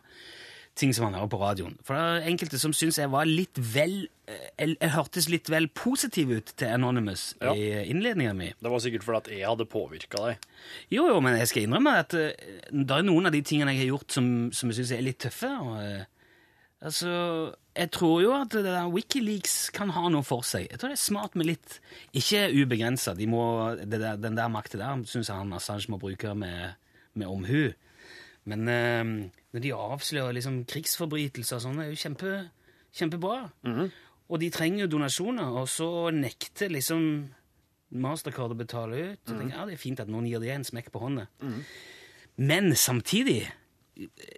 [0.76, 1.76] ting som han hører på radioen.
[1.86, 5.50] For det er enkelte som syns jeg var litt vel eh, Jeg, jeg hørtes litt
[5.54, 7.52] vel positiv ut til Anonymous Ja.
[7.54, 8.48] i innledninga mi.
[8.58, 10.48] Det var sikkert fordi at jeg hadde påvirka deg.
[10.90, 12.32] Jo, jo, men jeg skal innrømme at eh,
[12.74, 15.20] det er noen av de tingene jeg har gjort som, som jeg syns er litt
[15.22, 15.52] tøffe.
[15.62, 16.10] Og, eh,
[16.90, 17.14] altså,
[17.78, 20.66] jeg tror jo at det der Wikileaks kan ha noe for seg.
[20.72, 21.78] Jeg tror det er smart med litt
[22.18, 23.14] Ikke ubegrensa.
[23.18, 26.74] De Den der makta der syns jeg han Assange må bruke med,
[27.14, 27.70] med omhu.
[28.50, 29.06] Men eh,
[29.54, 32.34] når de avslører liksom krigsforbrytelser og sånn, er jo kjempe,
[32.98, 33.38] kjempebra.
[34.34, 37.04] Og de trenger jo donasjoner, og så nekter liksom
[37.94, 39.20] Mastercard å betale ut.
[39.28, 41.28] Så tenker ja, Det er fint at noen gir det en smekk på hånda.
[42.42, 43.44] Men samtidig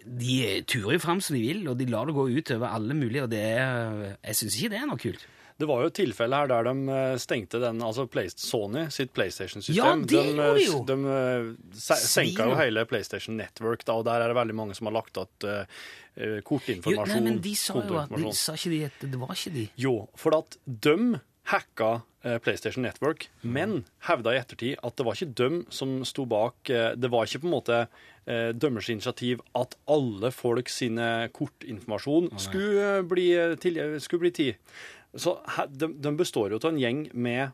[0.04, 2.92] De turer jo fram som de vil, og de lar det gå ut over alle
[2.92, 5.22] mulige, og det er, jeg syns ikke det er noe kult.
[5.56, 8.04] Det var jo et tilfelle her der de eh, stengte den, altså
[8.36, 9.76] Sony sitt PlayStation-system.
[9.78, 10.80] Ja, det de, gjorde de jo.
[10.84, 14.90] De, eh, senka jo hele PlayStation Network, da, og der er det veldig mange som
[14.90, 15.80] har lagt igjen uh,
[16.16, 17.14] Jo, kortinformasjon.
[17.14, 19.64] nei, men de sa jo at de, sa ikke de at det var ikke de.
[19.80, 25.18] Jo, for at de hacka eh, PlayStation Network, men hevda i ettertid at det var
[25.18, 27.78] ikke dem som sto bak eh, Det var ikke på en måte
[28.26, 34.34] eh, dømmers initiativ at alle folk sine kortinformasjon skulle, eh, bli, eh, til, skulle bli
[34.34, 34.74] tid.
[35.20, 35.38] Så
[35.72, 37.48] de, de består jo av en gjeng med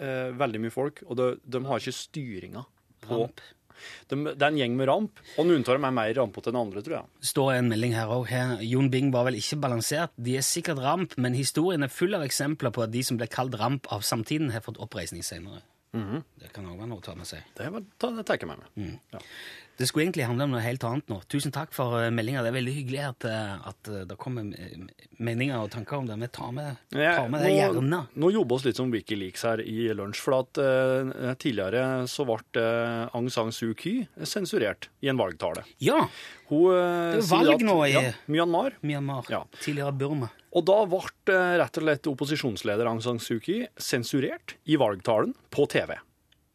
[0.00, 2.64] eh, veldig mye folk, og de, de har ikke styringa
[3.04, 3.42] på Ramp.
[4.10, 6.60] de, Det er en gjeng med ramp, og noen av dem er mer rampete enn
[6.60, 7.12] andre, tror jeg.
[7.22, 8.32] Det står en melding her òg.
[8.66, 10.14] Jon Bing var vel ikke balansert.
[10.16, 13.30] De er sikkert ramp, men historien er full av eksempler på at de som ble
[13.30, 15.62] kalt ramp av samtiden, har fått oppreisning senere.
[15.92, 17.46] Det kan òg være noe å ta med seg.
[17.56, 18.74] Det, var, det tar jeg med meg.
[18.76, 18.98] Mm.
[19.14, 19.22] Ja.
[19.78, 21.20] Det skulle egentlig handle om noe helt annet nå.
[21.30, 22.40] Tusen takk for uh, meldinga.
[22.42, 24.80] Det er veldig hyggelig at, eh, at eh, det kommer eh,
[25.22, 26.16] meninger og tanker om det.
[26.18, 28.00] Vi tar med, tar med det gjerne.
[28.18, 32.38] nå jobber oss litt som Wikileaks her i lunsj, for at uh, tidligere så ble
[32.58, 35.62] uh, Aung San Suu Kyi sensurert i en valgtale.
[35.78, 36.08] Ja,
[36.50, 38.74] Hun uh, Det er valg nå i- ja, Myanmar.
[38.82, 39.30] Myanmar.
[39.30, 39.44] Ja.
[39.62, 40.32] Tidligere Burma.
[40.58, 45.34] Og da ble eh, rett og slett opposisjonsleder Aung San Suu Kyi sensurert i valgtalen
[45.54, 45.94] på TV.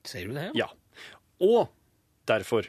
[0.04, 0.50] Sier du det?
[0.60, 0.68] Ja.
[1.40, 1.70] Og
[2.28, 2.68] derfor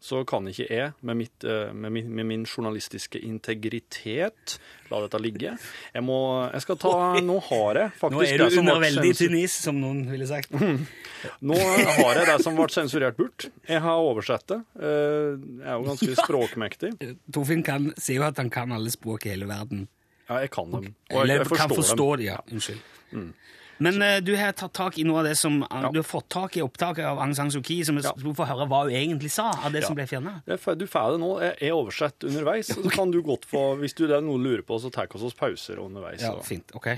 [0.00, 4.54] så kan ikke jeg, med, mitt, eh, med, min, med min journalistiske integritet,
[4.88, 5.52] la dette ligge.
[5.92, 6.16] Jeg må
[6.54, 9.36] Jeg skal ta Nå har jeg faktisk Nå er det du som under veldig tynn
[9.38, 10.56] is, som noen ville sagt.
[11.50, 13.50] Nå har jeg det som ble sensurert bort.
[13.68, 14.60] Jeg har oversett det.
[14.80, 16.92] Eh, Jeg er jo ganske språkmektig.
[17.36, 19.84] Torfinn kan, sier jo at han kan alle språk i hele verden.
[20.30, 20.90] Ja, jeg kan dem.
[21.10, 22.24] Og jeg, Eller jeg kan forstå dem.
[22.24, 22.40] det, ja.
[22.48, 23.32] Unnskyld.
[23.80, 25.90] Men uh, du har tatt tak i noe av det som eh, ja.
[25.92, 28.12] du har fått tak i opptaket av Aung San Suu Kyi, som vi ja.
[28.12, 29.88] får høre hva hun egentlig sa av det ja.
[29.88, 30.34] som ble fjerna.
[30.44, 31.30] Du får det nå.
[31.46, 32.74] Jeg er oversett underveis.
[32.76, 35.08] Så kan du godt få, hvis du det er noe du lurer på, så tar
[35.08, 36.20] vi oss pauser underveis.
[36.20, 36.92] Ja, fint, ok.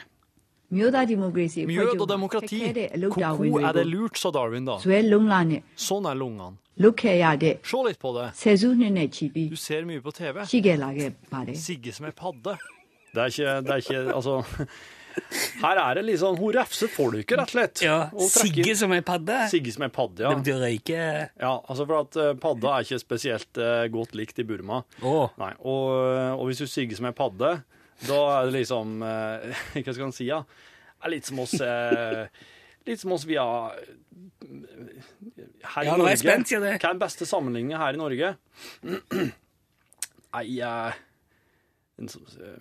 [1.69, 2.63] Mjød og demokrati.
[2.65, 4.79] Hvor er det lurt, sa Darwin da.
[5.77, 6.57] Sånn er lungene.
[7.69, 8.31] Se litt på det.
[9.53, 10.41] Du ser mye på TV.
[11.61, 12.57] Sigge som ei padde.
[13.13, 14.39] Det er ikke, det er ikke Altså
[15.63, 17.83] her er det litt sånn Hun refser folket, rett og slett.
[17.85, 17.97] Ja,
[18.33, 19.37] Sigge som ei padde.
[19.53, 20.33] Sigge som ei padde, ja.
[20.33, 21.03] Det betyr røyke...
[21.41, 21.53] ja.
[21.61, 24.83] Altså for at eh, padda er ikke spesielt eh, godt likt i Burma.
[25.07, 25.29] Oh.
[25.41, 25.93] Nei, og,
[26.39, 27.53] og hvis du sigger som ei padde,
[28.09, 30.41] da er det liksom eh, Hva skal en si, ja?
[30.43, 32.25] Det er litt som oss eh,
[32.89, 33.45] Litt som oss via
[35.63, 36.17] Her i ja, Norge.
[36.19, 36.77] spent, ja, det.
[36.83, 38.33] Hva er den beste sammenligningen her i Norge?
[40.33, 41.01] Nei eh,
[42.01, 42.57] en som- eh,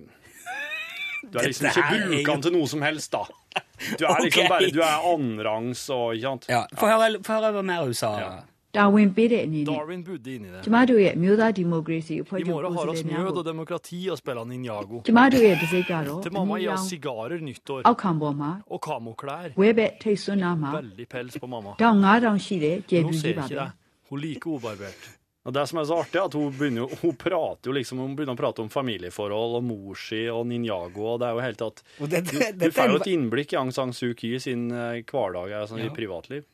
[1.22, 3.26] du er liksom ikke brukan til noe som helst, da.
[4.00, 6.48] Du er liksom bare Du er annenrangs og ikke sant.
[6.50, 8.14] Ja, Få høre, høre hva mer hun sa.
[8.20, 8.32] Ja.
[8.72, 9.68] Darwin bodde inni det.
[9.68, 10.62] Darwin bodde inni det.
[12.40, 15.02] I morgen har oss mjød og demokrati og spiller Ninjago.
[16.24, 17.82] Til mamma gir oss sigarer nyttår.
[18.72, 19.52] Og kamoklær.
[20.78, 21.76] Veldig pels på mamma.
[23.04, 23.72] Nå ser ikke deg.
[24.10, 25.10] Hun liker ubarbert.
[25.42, 28.12] Og det som er så artig, er at hun, begynner, hun prater jo liksom Hun
[28.16, 31.64] begynner å prate om familieforhold og mor si og Ninjago, og det er jo helt
[31.66, 32.20] at Og det,
[32.62, 35.90] Du får jo et innblikk i Aung San Suu Kyi sin eh, hverdag sånn, Ja.
[35.90, 36.46] i privatliv.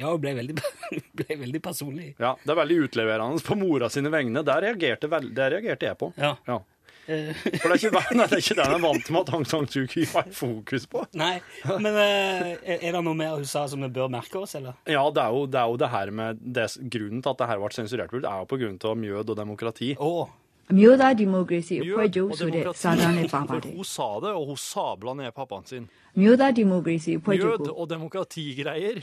[0.00, 0.54] Ja, hun ble veldig,
[1.20, 2.10] ble veldig personlig.
[2.20, 4.44] Ja, Det er veldig utleverende på mora sine vegne.
[4.44, 6.12] Der reagerte, der reagerte jeg på.
[6.20, 6.34] Ja.
[6.48, 6.60] Ja.
[7.06, 9.46] For det er ikke der, nei, det er ikke der han vant med at Aung
[9.48, 11.04] San Suu Kyi har fokus på.
[11.18, 11.36] Nei,
[11.70, 14.76] Men eh, er det noe mer hun sa som vi bør merke oss, eller?
[14.90, 17.50] Ja, det er jo det, er jo det her med det, Grunnen til at det
[17.50, 19.94] her ble sensurert det er jo på grunn av mjød og demokrati.
[20.02, 20.28] Oh.
[20.70, 23.72] Mjød er demokrati, Mjød og demokrati.
[23.74, 25.88] Hun sa det, og hun sabla ned pappaen sin.
[26.14, 29.00] Mjød og demokratigreier.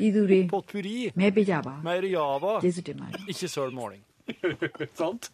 [0.52, 1.12] Potpurri.
[1.84, 2.60] Meirjava.
[3.28, 4.04] Ikke søl måling.
[5.00, 5.30] Sant?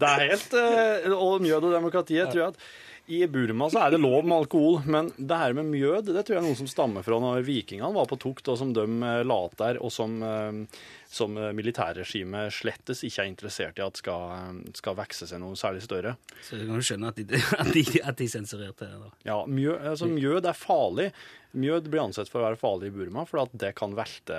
[0.00, 2.66] Det er helt eh, Og mjød og demokratiet tror jeg at
[3.06, 6.36] i Burma så er det lov med alkohol, men det her med mjød det tror
[6.36, 9.22] jeg er noe som stammer fra når vikingene var på tukt, og som de eh,
[9.26, 14.60] la der, og som, eh, som eh, militærregimet slettes ikke er interessert i at skal,
[14.74, 16.16] skal vokse seg noe særlig større.
[16.42, 19.00] så du kan jo skjønne at de, at de, at de sensurerte det.
[19.04, 19.12] da.
[19.30, 21.08] Ja, mjød, altså, mjød er farlig.
[21.56, 24.36] Mjød blir ansett for å være farlig i Burma, for at det kan velte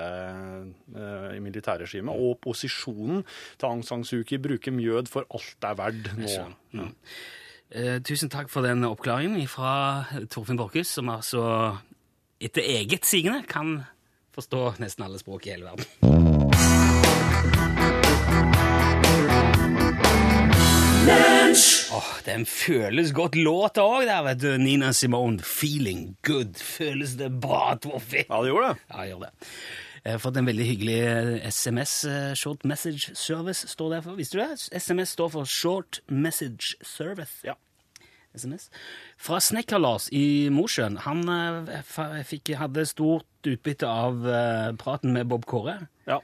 [0.94, 2.14] uh, militærregimet.
[2.14, 3.24] Og opposisjonen
[3.58, 6.30] til Aung San Suu Kyi bruker mjød for alt det er verdt nå.
[6.30, 6.96] skjønner.
[7.72, 11.44] Eh, tusen takk for den oppklaringen fra Torfinn Borchhus, som altså
[12.40, 13.82] etter eget sigende kan
[14.38, 15.86] forstå nesten alle språk i hele verden.
[21.92, 24.50] Åh, Den føles godt låta òg, der, vet du.
[24.62, 26.60] Nina Simone, 'Feeling Good'.
[26.64, 28.28] Føles det bra, Torfinn?
[28.30, 28.78] Ja, det gjorde det.
[28.92, 29.48] Ja, det gjorde det.
[30.04, 34.18] Jeg har fått en veldig hyggelig eh, SMS, eh, Short Message Service, står det for.
[34.20, 34.58] Visste du det?
[34.82, 37.40] SMS står for Short Message Service.
[37.48, 37.56] Ja.
[38.38, 38.68] SMS.
[39.18, 41.00] Fra Snekker-Lars i Mosjøen.
[41.08, 46.20] Han eh, fikk, hadde stort utbytte av eh, praten med Bob Kåre Ja.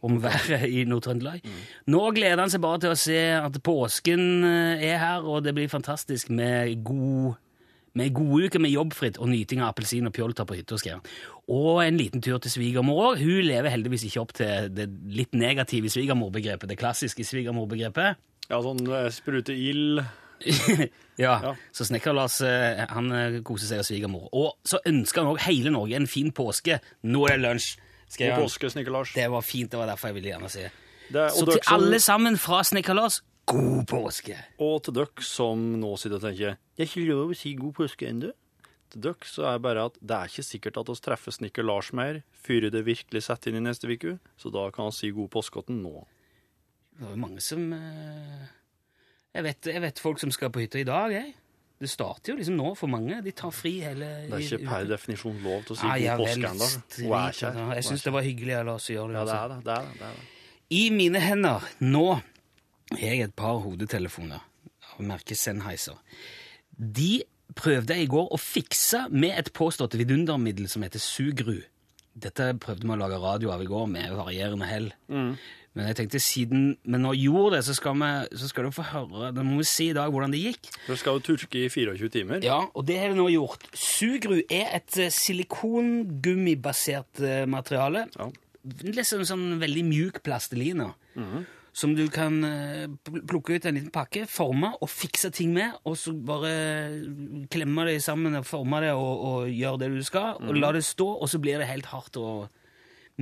[0.00, 1.42] om været i Nord-Trøndelag.
[1.92, 5.52] Nå gleder han seg bare til å se at påsken eh, er her, og det
[5.58, 7.34] blir fantastisk med god
[7.94, 10.98] med en god uke med jobbfritt og nyting av appelsin og pjolter på hytta, skrev
[11.00, 11.02] han.
[11.50, 13.18] Og en liten tur til svigermor òg.
[13.24, 18.16] Hun lever heldigvis ikke opp til det litt negative svigermorbegrepet, det klassiske svigermorbegrepet.
[18.50, 20.02] ja, sånn eh, sprute ild.
[21.20, 21.54] ja, Ja.
[21.72, 24.28] Så Snekker-Lars eh, han eh, koser seg av svigermor.
[24.32, 26.78] Og så ønsker han òg hele Norge en fin påske.
[27.04, 27.74] Nå er det lunsj!
[28.10, 28.46] skrev God han.
[28.48, 29.12] påske, Snekker-Lars.
[29.14, 30.70] Det var fint, det var derfor jeg ville gjerne si det.
[31.14, 34.36] Det- Så til alle sammen fra Snekker-Lars, god påske!
[34.62, 37.74] Og til dere som nå sitter og tenker Det er ikke lov å si god
[37.80, 38.30] påske ennå.
[38.90, 41.66] Til dere så er det bare at det er ikke sikkert at oss treffer snekker
[41.66, 45.12] Lars mer før det virkelig setter inn i neste uke, så da kan vi si
[45.14, 46.00] god påskeåtten nå.
[46.96, 48.48] Det var jo mange som eh,
[49.36, 51.30] jeg, vet, jeg vet folk som skal på hytta i dag, jeg.
[51.80, 53.22] Det starter jo liksom nå for mange.
[53.24, 56.26] De tar fri hele Det er ikke per definisjon lov til å si ah, god
[56.26, 56.50] påske
[57.54, 57.70] ennå.
[57.78, 59.16] Jeg syns det var hyggelig av oss å gjøre det.
[59.16, 59.38] Ja, det altså.
[59.40, 59.62] er det.
[59.64, 60.76] det, er det, det, er det.
[60.76, 62.04] I mine hender nå
[62.98, 64.40] jeg et par hodetelefoner
[64.96, 65.98] av merket Sennheiser.
[66.76, 67.22] De
[67.58, 71.60] prøvde jeg i går å fikse med et påstått vidundermiddel som heter Sugru.
[72.20, 74.88] Dette prøvde vi å lage radio av i går med varierende hell.
[75.70, 78.84] Men jeg tenkte siden vi nå gjorde det, så skal, vi, så skal du få
[78.90, 80.64] høre Da må vi si i dag hvordan det gikk.
[80.88, 82.42] Du skal jo turke i 24 timer.
[82.42, 83.68] Ja, og det har vi nå gjort.
[83.78, 88.08] Sugru er et silikongummibasert eh, materiale.
[88.18, 88.26] Ja.
[88.82, 90.90] Litt sånn veldig mjuk plastelina.
[91.72, 95.94] Som du kan eh, plukke ut en liten pakke, forme og fikse ting med, og
[95.96, 96.50] så bare
[97.52, 100.82] klemme det sammen og forme det og, og gjøre det du skal, og la det
[100.84, 102.18] stå, og så blir det helt hardt.
[102.18, 102.48] Og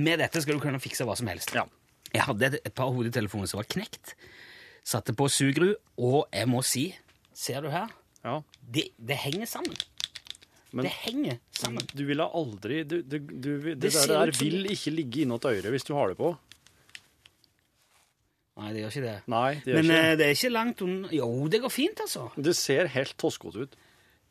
[0.01, 1.53] med dette skal du kunne fikse hva som helst.
[1.53, 1.67] Ja.
[2.09, 4.15] Jeg hadde et, par hodetelefoner som var knekt.
[4.89, 6.87] Satte på Sugru, og jeg må si,
[7.37, 7.91] ser du her,
[8.25, 8.39] Ja.
[8.65, 9.77] det, det henger sammen.
[10.73, 11.85] Men- det henger sammen.
[11.93, 15.69] Du ville aldri du, du, du, Det, Det der, der vil ikke ligge innåt øret
[15.73, 16.33] hvis du har det på.
[18.59, 19.13] Nei, det gjør ikke det.
[19.31, 20.25] Nei, det gjør Men ikke eh, det.
[20.27, 22.25] er ikke langt unna Jo, det går fint, altså.
[22.35, 23.77] Det ser helt toskete ut.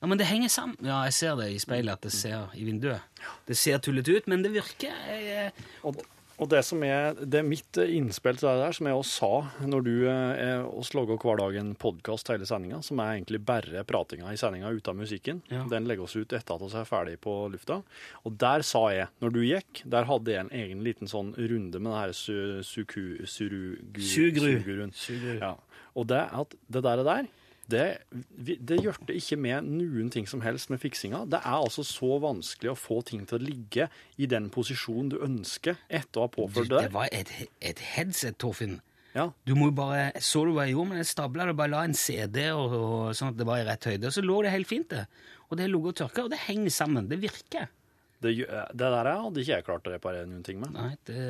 [0.03, 0.77] Ja, Men det henger sammen.
[0.87, 3.01] Ja, jeg ser det i speilet, at det ser i vinduet.
[3.49, 4.93] Det ser tullete ut, men det virker.
[5.11, 5.51] Eh,
[5.83, 5.97] Og,
[6.39, 9.67] og det som er, det er mitt innspill til det der, som jeg også sa
[9.67, 13.83] når du eh, oss lager hver dag en podkast hele sendinga, som er egentlig bare
[13.89, 15.43] pratinga i sendinga uten musikken.
[15.51, 15.65] Ja.
[15.71, 17.81] Den legger oss ut etter at vi er ferdig på lufta.
[18.23, 21.83] Og der sa jeg, når du gikk, der hadde jeg en egen liten sånn runde
[21.83, 24.55] med det her su, suku, surugu, Sugru.
[24.61, 24.95] suguruen.
[24.95, 25.35] Sugru.
[25.43, 25.57] Ja.
[25.99, 27.35] Og det at det der, det der
[27.69, 31.27] det, det det ikke med noen ting som helst med fiksinga.
[31.29, 35.19] Det er altså så vanskelig å få ting til å ligge i den posisjonen du
[35.25, 36.93] ønsker etter å ha påført det det.
[36.95, 38.79] var et, et headset, Torfinn.
[39.13, 39.27] Ja.
[39.49, 40.93] Du må jo bare, Så du hva jeg gjorde?
[40.93, 43.67] Men jeg stabla det, bare la en CD og, og sånn at det var i
[43.69, 44.09] rett høyde.
[44.09, 45.05] Og så lå det helt fint, det.
[45.49, 47.09] Og det lå og tørka, og det henger sammen.
[47.11, 47.69] Det virker.
[48.23, 50.73] Det, det der hadde ikke jeg klart å reparere noen ting med.
[50.75, 51.21] Nei, det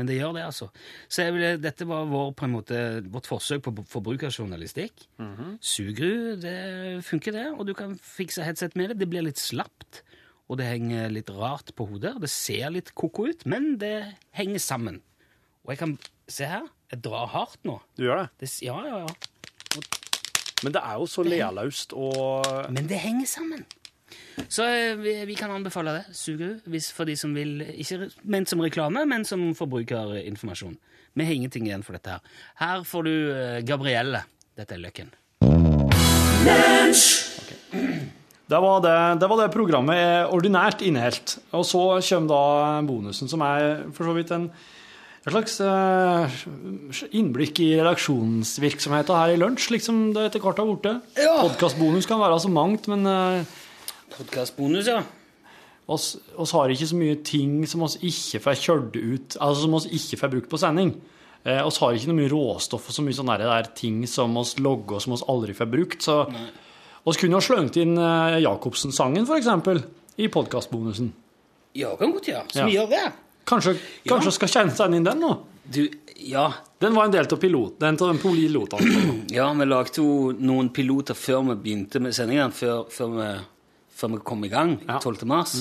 [0.00, 0.70] Men det gjør det, altså.
[1.12, 2.78] Så ville, dette var vår, på en måte,
[3.12, 5.04] vårt forsøk på forbrukerjournalistikk.
[5.60, 9.02] Sugru, det funker det, og du kan fikse headset med det.
[9.02, 10.00] Det blir litt slapt,
[10.48, 12.14] og det henger litt rart på hodet.
[12.24, 13.98] Det ser litt koko ut, men det
[14.38, 15.02] henger sammen.
[15.66, 15.96] Og jeg kan
[16.32, 17.74] Se her, jeg drar hardt nå.
[17.98, 18.28] Du gjør det.
[18.40, 19.10] Det, ja, ja, ja,
[19.76, 19.96] Og,
[20.62, 23.66] Men det er jo så lærløst og Men det henger sammen.
[24.48, 26.04] Så eh, vi, vi kan anbefale det,
[26.70, 30.76] hvis for de som vil, ikke ment som reklame, men som forbrukerinformasjon.
[31.12, 32.36] Vi har ingenting igjen for dette her.
[32.60, 34.24] Her får du eh, Gabrielle.
[34.56, 35.12] Dette er Løkken.
[38.52, 41.38] Det var det, det var det programmet er ordinært inneholdt.
[41.56, 42.44] Og så kommer da
[42.88, 44.50] bonusen, som er for så vidt en
[45.22, 46.32] et slags eh,
[47.14, 51.12] innblikk i redaksjonsvirksomheten her i lunsj, liksom det etter hvert har blitt.
[51.14, 51.36] Ja.
[51.44, 53.06] Podkastbonus kan være så mangt, men
[54.16, 55.02] Podkastbonus, ja.
[55.88, 59.78] oss, oss har ikke så mye ting som oss ikke får kjørt ut, altså som
[59.78, 60.94] oss ikke får brukt på sending.
[61.44, 64.54] Eh, oss har ikke noe mye råstoff og så mye sånne der, ting som oss
[64.62, 66.04] logger som oss aldri får brukt.
[66.06, 66.20] Så
[67.04, 69.82] oss kunne jo slengt inn eh, Jacobsen-sangen, eksempel,
[70.22, 71.10] i podkastbonusen.
[71.74, 72.44] Ja, kan godt gjøre.
[72.52, 72.66] Så Ja.
[72.68, 73.06] vi gjør det.
[73.48, 73.74] Kanskje,
[74.06, 75.32] kanskje skal kjenne seg inn den nå?
[75.72, 75.88] Du,
[76.22, 76.52] ja.
[76.78, 79.24] Den var en del av pilot, den til den pilotene.
[79.34, 83.28] ja, vi lagde jo noen piloter før vi begynte med sendingene, før, før, vi,
[84.02, 84.98] før vi kom i gang Ja.
[85.00, 85.24] 12.
[85.30, 85.56] mars.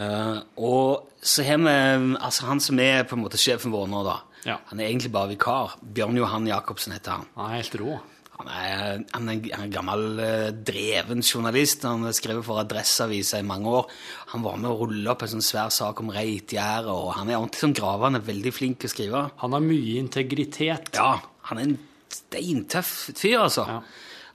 [0.00, 1.76] Eh, og så har vi
[2.16, 4.18] altså han som er på en måte sjefen vår nå, da.
[4.48, 4.56] Ja.
[4.70, 5.74] Han er egentlig bare vikar.
[5.84, 7.26] Bjørn Johan Jacobsen heter han.
[7.36, 7.98] Han er helt rå.
[8.40, 11.82] Han er, han er en gammel, eh, dreven journalist.
[11.84, 13.90] Han har skrevet for Adresseavisa i mange år.
[14.32, 17.36] Han var med å rulle opp en sånn svær sak om reitgjerdet, og han er
[17.36, 19.20] ordentlig sånn gravende, veldig flink til å skrive.
[19.44, 20.88] Han har mye integritet.
[20.96, 21.18] Ja,
[21.50, 21.76] han er en
[22.08, 23.66] steintøff fyr, altså.
[23.68, 23.82] Ja.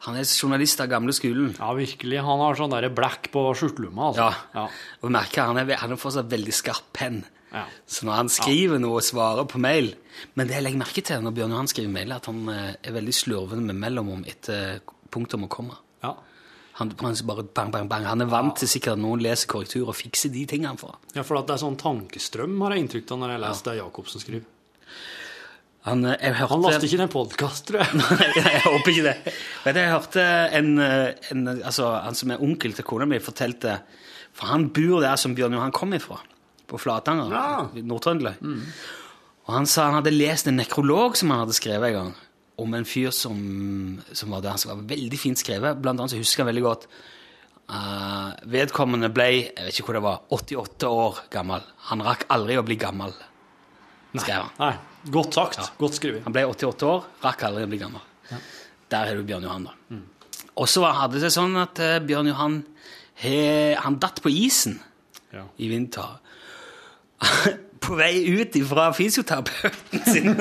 [0.05, 1.53] Han er journalist av gamle skolen.
[1.57, 2.19] Ja, virkelig.
[2.21, 4.27] Han har sånn der blekk på skjortelomma, altså.
[4.53, 4.65] Ja.
[5.01, 7.23] Og merker han er, han er fortsatt veldig skarp penn.
[7.55, 7.63] Ja.
[7.89, 9.93] Så når han skriver noe og svarer på mail
[10.35, 12.71] Men det jeg legger merke til når Bjørn Johan skriver mail, er at han eh,
[12.83, 14.81] er veldig slurvende med mellomrom etter
[15.13, 15.77] punktum og komma.
[16.03, 16.13] Ja.
[16.79, 18.07] Han, han bare bang, bang, bang.
[18.09, 20.97] Han er vant til sikkert at noen leser korrektur og fikser de tingene får.
[21.15, 23.77] Ja, for at det er sånn tankestrøm, har jeg inntrykk av når jeg leser det
[23.79, 24.49] Jacobsen skriver.
[25.85, 27.97] Han, eh, hørte, Han laster ikke den podkast, tror jeg.
[28.01, 29.33] Nei, jeg håper ikke det.
[29.65, 30.23] Du, jeg hørte
[30.57, 33.75] en, eh, en altså, Han som er onkel til kona mi, fortalte
[34.33, 36.17] For han bor der som Bjørn Johan kom ifra,
[36.65, 37.67] på Flatanger, Ja.
[37.77, 38.41] i Nord-Trøndelag.
[39.45, 42.15] Og han sa han hadde lest en nekrolog som han hadde skrevet en gang,
[42.57, 43.37] om en fyr som,
[44.11, 45.77] som var der, som var veldig fint skrevet.
[45.83, 46.87] Blant annet så husker han veldig godt
[47.69, 51.69] uh, Vedkommende ble, jeg vet ikke hvor det var, 88 år gammel.
[51.91, 53.13] Han rakk aldri å bli gammel.
[54.17, 54.51] skrev han.
[54.59, 54.73] Nei.
[55.11, 55.59] Godt sagt.
[55.77, 56.23] Godt skrevet.
[56.25, 58.01] Han ble 88 år, rakk aldri å bli gammel.
[58.89, 59.99] Der har du Bjørn Johan, da.
[60.55, 62.57] Og så hadde det seg sånn at uh, Bjørn Johan
[63.21, 64.79] he, han datt på isen
[65.35, 65.43] Ja.
[65.59, 66.15] i vinter.
[67.85, 70.31] på vei ut fra fysioterapeuten sin.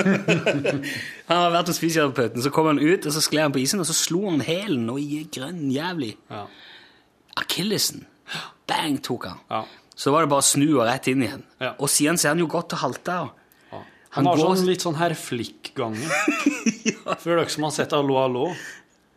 [1.28, 3.82] han har vært hos fysioterapeuten, så kom han ut, og så skled han på isen,
[3.82, 6.14] og så slo han hælen og gikk grønn jævlig.
[6.30, 6.44] Ja.
[7.42, 8.06] Akillesen.
[8.70, 9.40] Bang, tok han.
[9.50, 9.64] Ja.
[9.94, 11.42] Så var det bare å snu og rett inn igjen.
[11.60, 11.74] Ja.
[11.78, 13.18] Og siden så er han jo godt å halte.
[13.20, 13.32] Han,
[14.14, 16.10] Han har går- sånn, litt sånn herr Flick-ganger.
[17.22, 18.46] For dere som har sett Allo, allo.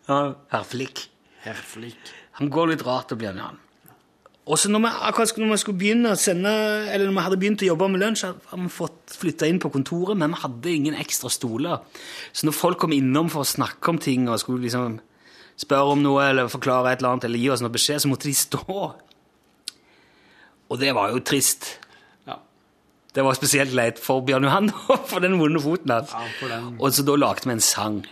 [0.08, 1.08] Herr Flick.
[1.44, 2.12] Herr Flick.
[2.40, 3.60] Han går litt rart og blir med han.
[4.48, 6.52] Og så når vi, akkurat når vi skulle begynne å sende,
[6.88, 9.72] eller når vi hadde begynt å jobbe med lunsj, hadde vi fått flytta inn på
[9.74, 11.82] kontoret, men vi hadde ingen ekstra stoler.
[12.32, 15.02] Så når folk kom innom for å snakke om ting og skulle liksom
[15.60, 18.30] spørre om noe eller forklare et eller annet eller gi oss noe beskjed, så måtte
[18.30, 18.78] de stå.
[20.72, 21.74] Og det var jo trist.
[23.18, 24.68] Det var spesielt leit for Bjørn Johan,
[25.10, 26.14] for den vonde foten hans.
[26.14, 26.60] Ja.
[26.78, 28.04] Og så da lagde vi en sang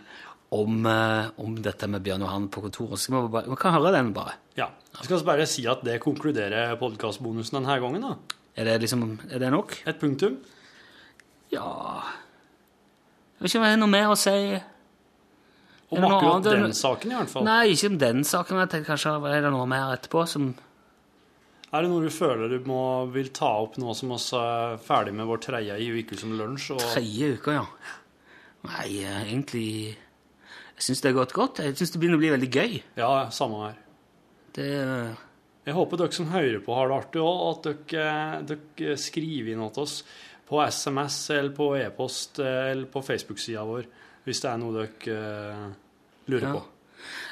[0.56, 2.98] om, eh, om dette med Bjørn Johan på kontoret.
[3.04, 4.34] Så vi, bare, vi kan høre den, bare.
[4.58, 4.72] ja.
[4.96, 8.02] Vi skal bare si at det konkluderer podkastbonusen denne gangen.
[8.02, 8.38] da.
[8.56, 9.74] Er det liksom, er det nok?
[9.86, 10.38] Et punktum.
[11.52, 11.66] Ja
[13.36, 14.38] Jeg vet ikke om det er noe mer å si.
[15.92, 17.44] Om akkurat den saken, i hvert fall.
[17.46, 18.62] Nei, ikke om den saken.
[18.64, 20.54] Jeg tenker kanskje er det noe mer etterpå som
[21.76, 22.80] Er det noe du føler du må,
[23.12, 26.72] vil ta opp nå som vi er ferdig med vår tredje i uke som lunsj?
[26.80, 27.66] Tredje uke, ja.
[28.66, 29.68] Nei, eh, egentlig
[30.76, 31.60] Jeg syns det har gått godt.
[31.64, 32.78] Jeg syns det begynner å bli veldig gøy.
[33.00, 33.76] Ja, samme her.
[34.56, 34.70] Det
[35.66, 39.64] Jeg håper dere som hører på, har det artig òg, at dere, dere skriver inn
[39.74, 39.96] til oss
[40.46, 43.88] på SMS eller på e-post eller på Facebook-sida vår
[44.26, 45.66] hvis det er noe dere eh,
[46.30, 46.54] lurer Ja.
[46.54, 46.64] på.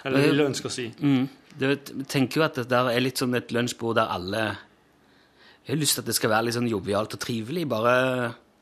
[0.05, 0.87] Eller vil ønske å si.
[1.01, 1.27] Mm.
[1.59, 1.65] Du
[2.09, 4.43] tenker jo at det der er litt sånn et lunsjbord der alle
[5.63, 7.93] Jeg har lyst til at det skal være litt sånn jovialt og trivelig, bare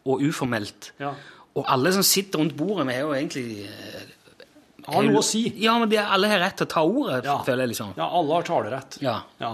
[0.05, 0.91] og uformelt.
[1.01, 1.13] Ja.
[1.57, 4.05] Og alle som sitter rundt bordet, vi er jo egentlig eh,
[4.87, 5.43] Har noe å si.
[5.61, 7.35] Ja, men de, alle har rett til å ta ordet, Ja.
[7.45, 7.91] føler jeg liksom.
[7.97, 8.97] Ja, alle har talerett.
[9.01, 9.17] Ja.
[9.41, 9.51] Ja.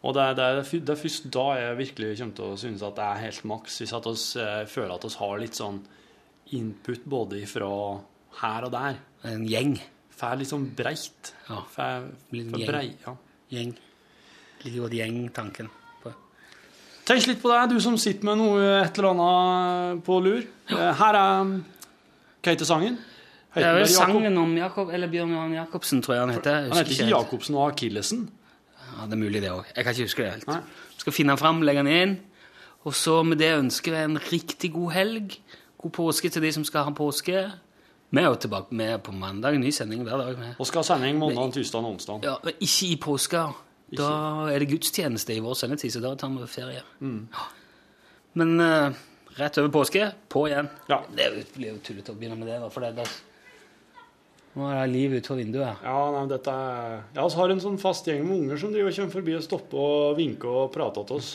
[0.00, 2.84] Og det er, det, er, det er først da jeg virkelig kommer til å synes
[2.86, 5.80] at det er helt maks, hvis at oss, eh, føler at vi har litt sånn
[6.56, 7.70] input både fra
[8.40, 9.00] her og der.
[9.30, 9.74] En gjeng.
[10.20, 11.32] Får litt sånn breit.
[11.48, 11.62] Ja.
[11.74, 13.14] Får, får brei, ja.
[13.50, 13.74] Gjeng.
[14.62, 15.70] Liker godt gjeng-tanken.
[17.10, 20.44] Tenk litt på det, du som sitter med noe et eller annet på lur.
[20.70, 21.48] Eh, Her er
[22.40, 22.98] Hva heter sangen?
[23.50, 26.58] Det er vel sangen om Jakob, eller Bjørn Johan Jacobsen, tror jeg han heter.
[26.60, 27.08] Jeg Han heter ikke.
[27.10, 28.20] Jacobsen og Akillesen.
[28.84, 29.64] Ja, det er mulig det òg.
[29.74, 30.46] Jeg kan ikke huske det helt.
[30.46, 30.60] Nei.
[31.00, 32.14] Skal finne den fram, legge den inn.
[32.86, 35.34] Og så med det ønsker jeg en riktig god helg.
[35.82, 37.42] God påske til de som skal ha påske.
[38.10, 39.58] Vi er jo tilbake med på mandag.
[39.62, 40.38] Ny sending hver dag.
[40.38, 40.54] Med.
[40.58, 42.26] Og skal ha sending mandag, tirsdag og onsdag.
[42.26, 43.44] Ja, men ikke i påska.
[43.96, 44.10] Da
[44.50, 46.82] er det gudstjeneste i vår sendetid, så da tar vi ferie.
[47.02, 47.24] Mm.
[47.34, 47.46] Ja.
[48.38, 49.00] Men uh,
[49.38, 50.70] rett over påske, på igjen.
[50.90, 51.00] Ja.
[51.14, 53.06] Det blir jo tullete å begynne med det, for det, det,
[54.54, 55.82] nå er det liv utenfor vinduet.
[55.86, 56.96] Ja, nei, dette er...
[57.14, 59.82] Ja, vi har en sånn fast gjeng med unger som driver kommer forbi og stopper
[59.86, 61.32] og vinker og prater til oss.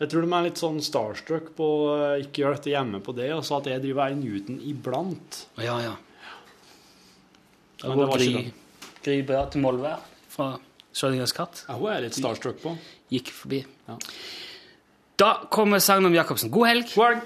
[0.00, 3.26] Jeg tror de er litt sånn starstruck på eh, ikke gjøre dette hjemme på det,
[3.36, 5.42] og så at jeg driver og er Newton iblant.
[5.60, 5.92] Ja, ja.
[7.82, 8.54] Men det var ikke det.
[9.04, 10.00] Gry Beate Molvær
[10.32, 10.54] fra
[10.92, 11.64] Schrødingers katt.
[11.68, 12.72] Ja, hun er litt starstruck på.
[13.12, 13.60] Gikk forbi.
[13.88, 13.98] Ja.
[15.20, 16.48] Da kommer sangen om Jacobsen.
[16.52, 16.94] God helg!
[16.96, 17.20] God helg!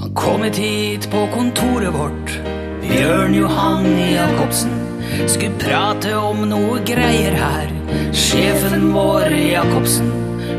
[0.00, 2.38] Han kom hit på kontoret vårt,
[2.88, 4.83] Bjørn Johan Jacobsen.
[5.26, 7.72] Skulle prate om noe greier her,
[8.14, 10.10] sjefen vår Jacobsen.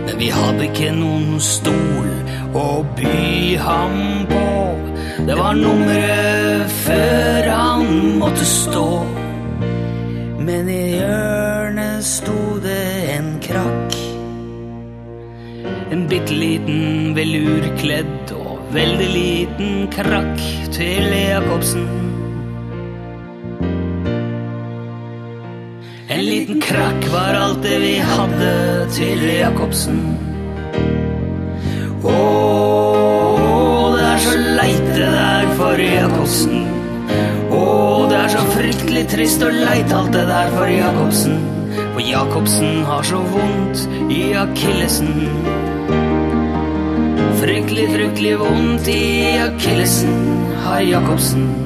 [0.06, 2.10] Men vi hadde ikke noen stol
[2.56, 4.46] å by ham på.
[5.28, 7.86] Det var nummeret før han
[8.22, 8.88] måtte stå.
[10.46, 12.84] Men i hjørnet sto det
[13.16, 13.98] en krakk.
[15.94, 20.44] En bitte liten velurkledd og veldig liten krakk
[20.76, 22.15] til Jacobsen.
[26.16, 28.52] En liten krakk var alt det vi hadde
[28.96, 29.98] til Jacobsen.
[32.08, 32.14] Å,
[33.98, 36.64] det er så leit det der for Jacobsen.
[37.52, 37.66] Å,
[38.08, 41.36] det er så fryktelig trist og leit alt det der for Jacobsen.
[41.82, 45.12] For Jacobsen har så vondt i akillesen.
[47.44, 49.04] Fryktelig, fryktelig vondt i
[49.50, 50.18] akillesen
[50.64, 51.65] har Jacobsen.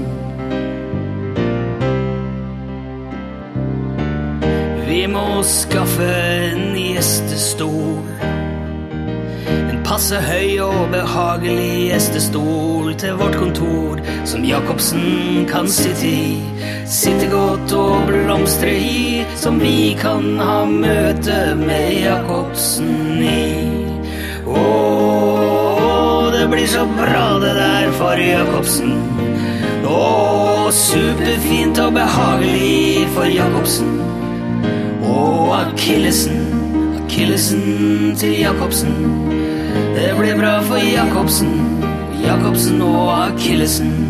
[5.39, 6.05] Vi skaffe
[6.51, 8.07] en gjestestol.
[9.47, 16.41] En passe høy og behagelig gjestestol til vårt kontor, som Jacobsen kan sitte i.
[16.83, 23.47] Sitte godt og blomstre i, som vi kan ha møte med Jacobsen i.
[24.43, 24.67] Å,
[26.35, 28.91] det blir så bra det der for Jacobsen.
[29.87, 30.05] Å,
[30.83, 34.18] superfint og behagelig for Jacobsen.
[35.19, 36.39] Og akillesen,
[37.03, 38.93] akillesen til Jacobsen.
[39.95, 41.51] Det blir bra for Jacobsen,
[42.23, 44.08] Jacobsen og akillesen.